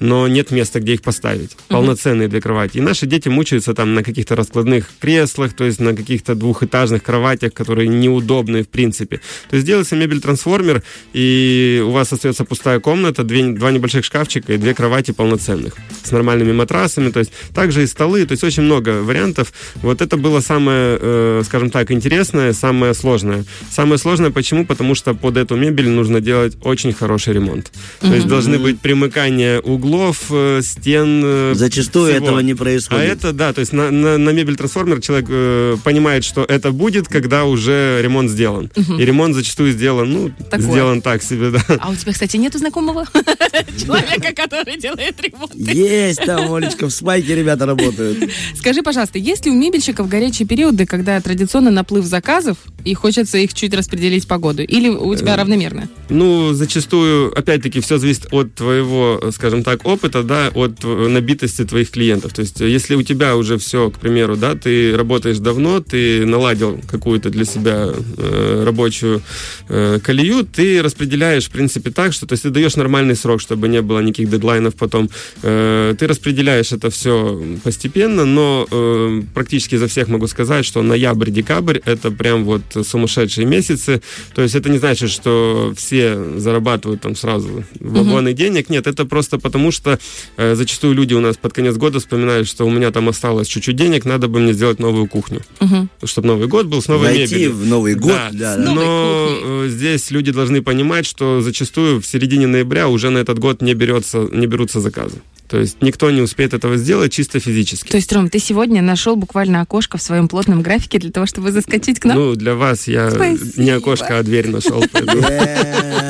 но 0.00 0.28
нет 0.28 0.50
места, 0.50 0.80
где 0.80 0.94
их 0.94 1.02
поставить. 1.02 1.56
Полноценные 1.68 2.28
две 2.28 2.40
кровати. 2.40 2.78
И 2.78 2.80
наши 2.80 3.06
дети 3.06 3.28
мучаются 3.28 3.74
там 3.74 3.94
на 3.94 4.02
каких-то 4.02 4.36
раскладных 4.36 4.88
креслах, 5.00 5.54
то 5.54 5.64
есть 5.64 5.80
на 5.80 5.94
каких-то 5.94 6.34
двухэтажных 6.54 7.02
кроватях, 7.02 7.52
которые 7.52 7.88
неудобные 7.88 8.62
в 8.62 8.68
принципе. 8.68 9.20
То 9.50 9.56
есть 9.56 9.66
делается 9.66 9.96
мебель-трансформер, 9.96 10.82
и 11.12 11.82
у 11.84 11.90
вас 11.90 12.12
остается 12.12 12.44
пустая 12.44 12.78
комната, 12.80 13.24
две, 13.24 13.42
два 13.48 13.72
небольших 13.72 14.04
шкафчика 14.04 14.52
и 14.52 14.56
две 14.56 14.72
кровати 14.74 15.10
полноценных 15.10 15.74
с 16.04 16.12
нормальными 16.12 16.52
матрасами, 16.52 17.10
то 17.10 17.18
есть 17.20 17.32
также 17.54 17.82
и 17.82 17.86
столы, 17.86 18.24
то 18.26 18.32
есть 18.32 18.44
очень 18.44 18.62
много 18.62 19.02
вариантов. 19.02 19.52
Вот 19.82 20.00
это 20.00 20.16
было 20.16 20.40
самое, 20.40 20.98
э, 21.00 21.42
скажем 21.44 21.70
так, 21.70 21.90
интересное, 21.90 22.52
самое 22.52 22.94
сложное. 22.94 23.44
Самое 23.70 23.98
сложное 23.98 24.30
почему? 24.30 24.64
Потому 24.64 24.94
что 24.94 25.14
под 25.14 25.36
эту 25.36 25.56
мебель 25.56 25.88
нужно 25.88 26.20
делать 26.20 26.56
очень 26.62 26.92
хороший 26.92 27.34
ремонт. 27.34 27.72
То 28.00 28.14
есть 28.14 28.26
должны 28.28 28.58
быть 28.58 28.80
примыкания 28.80 29.60
углов, 29.60 30.26
э, 30.30 30.60
стен. 30.62 31.22
э, 31.24 31.52
Зачастую 31.54 32.12
всего. 32.12 32.26
этого 32.26 32.40
не 32.40 32.52
А 32.52 32.56
происходит. 32.56 33.10
это, 33.18 33.32
да, 33.32 33.52
то 33.52 33.60
есть 33.60 33.72
на, 33.72 33.90
на, 33.90 34.18
на 34.18 34.30
мебель-трансформер 34.30 35.00
человек 35.00 35.26
э, 35.30 35.76
понимает, 35.82 36.24
что 36.24 36.43
это 36.48 36.72
будет, 36.72 37.08
когда 37.08 37.44
уже 37.44 38.00
ремонт 38.02 38.30
сделан. 38.30 38.70
И 38.98 39.04
ремонт 39.04 39.34
зачастую 39.34 39.72
сделан, 39.72 40.12
ну, 40.12 40.30
Такое. 40.50 40.70
сделан 40.70 41.02
так 41.02 41.22
себе, 41.22 41.50
да. 41.50 41.62
А 41.80 41.90
у 41.90 41.94
тебя, 41.94 42.12
кстати, 42.12 42.36
нету 42.36 42.58
знакомого 42.58 43.06
человека, 43.78 44.34
который 44.34 44.78
делает 44.78 45.20
ремонт? 45.20 45.54
Есть 45.54 46.24
там, 46.24 46.52
Олечка, 46.52 46.86
в 46.88 46.90
спайке 46.92 47.34
ребята 47.34 47.66
работают. 47.66 48.30
Скажи, 48.56 48.82
пожалуйста, 48.82 49.18
есть 49.18 49.44
ли 49.46 49.50
у 49.50 49.54
мебельщиков 49.54 50.08
горячие 50.08 50.46
периоды, 50.46 50.86
когда 50.86 51.20
традиционно 51.20 51.70
наплыв 51.70 52.04
заказов 52.04 52.58
и 52.84 52.94
хочется 52.94 53.38
их 53.38 53.54
чуть 53.54 53.74
распределить 53.74 54.26
по 54.26 54.38
году? 54.38 54.62
Или 54.62 54.88
у 54.88 55.12
Э, 55.12 55.16
тебя 55.16 55.36
равномерно? 55.36 55.88
Ну, 56.08 56.52
зачастую, 56.52 57.36
опять-таки, 57.38 57.80
все 57.80 57.98
зависит 57.98 58.26
от 58.32 58.54
твоего, 58.54 59.20
э, 59.22 59.30
скажем 59.32 59.62
так, 59.62 59.86
опыта, 59.86 60.22
да, 60.22 60.50
от 60.54 60.84
э, 60.84 61.08
набитости 61.08 61.64
твоих 61.64 61.90
клиентов. 61.90 62.32
То 62.32 62.42
есть, 62.42 62.60
э, 62.60 62.68
если 62.68 62.94
у 62.94 63.02
тебя 63.02 63.36
уже 63.36 63.58
все, 63.58 63.90
к 63.90 63.98
примеру, 63.98 64.36
да, 64.36 64.54
ты 64.54 64.96
работаешь 64.96 65.38
давно, 65.38 65.80
ты 65.80 66.23
наладил 66.26 66.80
какую-то 66.90 67.30
для 67.30 67.44
себя 67.44 67.90
э, 68.18 68.62
рабочую 68.64 69.22
э, 69.68 69.98
колею, 70.02 70.44
ты 70.44 70.82
распределяешь, 70.82 71.46
в 71.46 71.50
принципе, 71.50 71.90
так, 71.90 72.12
что, 72.12 72.26
то 72.26 72.32
есть, 72.32 72.42
ты 72.42 72.50
даешь 72.50 72.76
нормальный 72.76 73.16
срок, 73.16 73.40
чтобы 73.40 73.68
не 73.68 73.82
было 73.82 74.00
никаких 74.00 74.30
дедлайнов 74.30 74.74
потом. 74.74 75.10
Э, 75.42 75.94
ты 75.98 76.06
распределяешь 76.06 76.72
это 76.72 76.90
все 76.90 77.42
постепенно, 77.62 78.24
но 78.24 78.66
э, 78.70 79.22
практически 79.34 79.76
за 79.76 79.86
всех 79.86 80.08
могу 80.08 80.26
сказать, 80.26 80.64
что 80.64 80.82
ноябрь-декабрь 80.82 81.80
это 81.84 82.10
прям 82.10 82.44
вот 82.44 82.62
сумасшедшие 82.86 83.46
месяцы. 83.46 84.02
То 84.34 84.42
есть 84.42 84.54
это 84.54 84.68
не 84.68 84.78
значит, 84.78 85.10
что 85.10 85.72
все 85.76 86.38
зарабатывают 86.38 87.00
там 87.00 87.16
сразу 87.16 87.64
вагоны 87.80 88.32
денег. 88.32 88.70
Нет, 88.70 88.86
это 88.86 89.04
просто 89.04 89.38
потому, 89.38 89.70
что 89.70 89.98
э, 90.36 90.54
зачастую 90.54 90.94
люди 90.94 91.14
у 91.14 91.20
нас 91.20 91.36
под 91.36 91.52
конец 91.52 91.76
года 91.76 91.98
вспоминают, 91.98 92.48
что 92.48 92.66
у 92.66 92.70
меня 92.70 92.90
там 92.90 93.08
осталось 93.08 93.48
чуть-чуть 93.48 93.76
денег, 93.76 94.04
надо 94.04 94.28
бы 94.28 94.40
мне 94.40 94.52
сделать 94.52 94.78
новую 94.78 95.06
кухню. 95.06 95.42
Мгм. 95.60 95.88
Чтобы 96.14 96.28
Новый 96.28 96.46
год 96.46 96.66
был 96.66 96.80
с 96.80 96.86
новой 96.86 97.08
Войти 97.08 97.34
мебелью. 97.34 97.52
в 97.56 97.66
Новый 97.66 97.94
год, 97.96 98.12
Да. 98.12 98.30
да, 98.32 98.54
С 98.54 98.56
да. 98.56 98.62
новой 98.62 98.84
Но 98.84 99.34
кухней. 99.40 99.66
э, 99.66 99.68
здесь 99.68 100.10
люди 100.12 100.30
должны 100.30 100.62
понимать, 100.62 101.06
что 101.06 101.40
зачастую 101.40 102.00
в 102.00 102.06
середине 102.06 102.46
ноября 102.46 102.86
уже 102.86 103.10
на 103.10 103.18
этот 103.18 103.40
год 103.40 103.62
не, 103.62 103.74
берется, 103.74 104.28
не 104.30 104.46
берутся 104.46 104.78
заказы. 104.80 105.16
То 105.48 105.58
есть 105.58 105.82
никто 105.82 106.10
не 106.10 106.22
успеет 106.22 106.54
этого 106.54 106.76
сделать 106.76 107.12
чисто 107.12 107.38
физически. 107.38 107.90
То 107.90 107.96
есть, 107.96 108.12
Ром, 108.12 108.30
ты 108.30 108.38
сегодня 108.38 108.80
нашел 108.80 109.14
буквально 109.14 109.60
окошко 109.60 109.98
в 109.98 110.02
своем 110.02 110.26
плотном 110.28 110.62
графике 110.62 110.98
для 110.98 111.10
того, 111.10 111.26
чтобы 111.26 111.52
заскочить 111.52 112.00
к 112.00 112.06
нам? 112.06 112.16
Ну, 112.16 112.34
для 112.34 112.54
вас 112.54 112.88
я 112.88 113.10
Спасибо. 113.10 113.62
не 113.62 113.70
окошко, 113.70 114.18
а 114.18 114.22
дверь 114.22 114.48
нашел. 114.48 114.82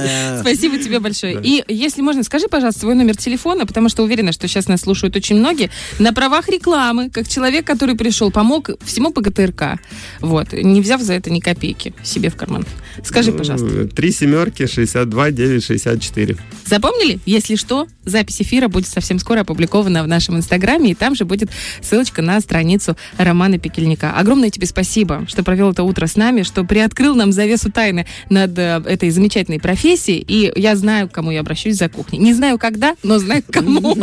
Э, 0.07 0.41
Спасибо 0.41 0.79
тебе 0.79 1.01
большое. 1.01 1.41
И 1.43 1.65
если 1.69 2.03
можно, 2.03 2.23
скажи, 2.23 2.47
пожалуйста, 2.49 2.81
свой 2.81 2.95
номер 2.95 3.17
телефона, 3.17 3.65
потому 3.67 3.89
что 3.89 4.03
уверена, 4.03 4.33
что 4.33 4.47
сейчас 4.49 4.69
нас 4.69 4.83
слушают 4.83 5.17
очень 5.17 5.37
многие, 5.37 5.71
на 5.99 6.13
правах 6.13 6.49
рекламы, 6.49 7.11
как 7.11 7.29
человек, 7.29 7.67
который 7.67 7.95
пришел, 7.95 8.31
помог 8.31 8.71
всему 8.85 9.13
ПГТРК, 9.13 9.79
вот, 10.21 10.53
не 10.53 10.81
взяв 10.81 11.01
за 11.01 11.15
это 11.15 11.31
ни 11.31 11.41
копейки 11.41 11.95
себе 12.03 12.29
в 12.29 12.37
карман. 12.37 12.67
Скажи, 13.03 13.33
пожалуйста. 13.33 13.67
Э, 13.67 13.87
Три 13.87 14.13
семерки, 14.13 14.67
62, 14.67 15.31
9, 15.31 15.65
64. 15.65 16.37
Запомнили? 16.67 17.19
Если 17.27 17.57
что, 17.57 17.87
запись 18.05 18.43
эфира 18.43 18.69
будет 18.69 18.89
совсем 18.89 19.19
скоро 19.25 19.41
опубликована 19.41 20.03
в 20.03 20.07
нашем 20.07 20.37
инстаграме, 20.37 20.91
и 20.91 20.95
там 20.95 21.15
же 21.15 21.25
будет 21.25 21.49
ссылочка 21.81 22.21
на 22.21 22.39
страницу 22.41 22.95
Романа 23.17 23.59
Пекельника. 23.59 24.13
Огромное 24.13 24.51
тебе 24.51 24.67
спасибо, 24.67 25.25
что 25.29 25.43
провел 25.43 25.71
это 25.71 25.83
утро 25.83 26.07
с 26.07 26.17
нами, 26.17 26.43
что 26.43 26.63
приоткрыл 26.65 27.15
нам 27.15 27.33
завесу 27.33 27.73
тайны 27.73 28.07
над 28.29 28.59
э, 28.59 28.83
этой 28.85 29.09
замечательной 29.09 29.61
профессией, 29.61 30.23
и 30.29 30.53
я 30.61 30.77
знаю, 30.77 31.09
к 31.09 31.13
кому 31.13 31.31
я 31.31 31.41
обращусь 31.41 31.77
за 31.77 31.89
кухней. 31.89 32.19
Не 32.19 32.35
знаю 32.35 32.59
когда, 32.59 32.97
но 33.03 33.19
знаю 33.19 33.43
к 33.43 33.51
кому. 33.51 33.97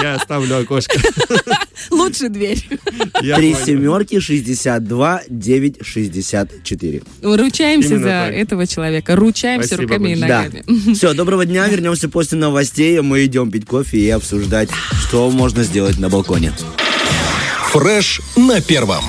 Я 0.00 0.14
оставлю 0.14 0.60
окошко. 0.60 0.96
Лучше 1.90 2.28
дверь. 2.28 2.66
Три 3.12 3.54
семерки, 3.54 4.18
62, 4.20 5.22
9, 5.28 5.76
64. 5.82 7.02
Ручаемся 7.22 7.88
Именно 7.88 8.02
за 8.02 8.08
так. 8.08 8.34
этого 8.34 8.66
человека. 8.66 9.16
Ручаемся 9.16 9.68
Спасибо 9.68 9.82
руками 9.94 10.12
и 10.12 10.20
большое. 10.20 10.28
Да. 10.28 10.42
ногами. 10.42 10.94
Все, 10.94 11.12
доброго 11.14 11.44
дня. 11.46 11.68
Вернемся 11.68 12.08
после 12.08 12.38
новостей. 12.38 13.00
Мы 13.00 13.24
идем 13.26 13.50
пить 13.50 13.66
кофе 13.66 13.98
и 13.98 14.10
обсуждать, 14.10 14.68
что 15.06 15.30
можно 15.30 15.62
сделать 15.62 15.98
на 15.98 16.08
балконе. 16.08 16.52
Фреш 17.72 18.20
на 18.36 18.60
первом. 18.60 19.04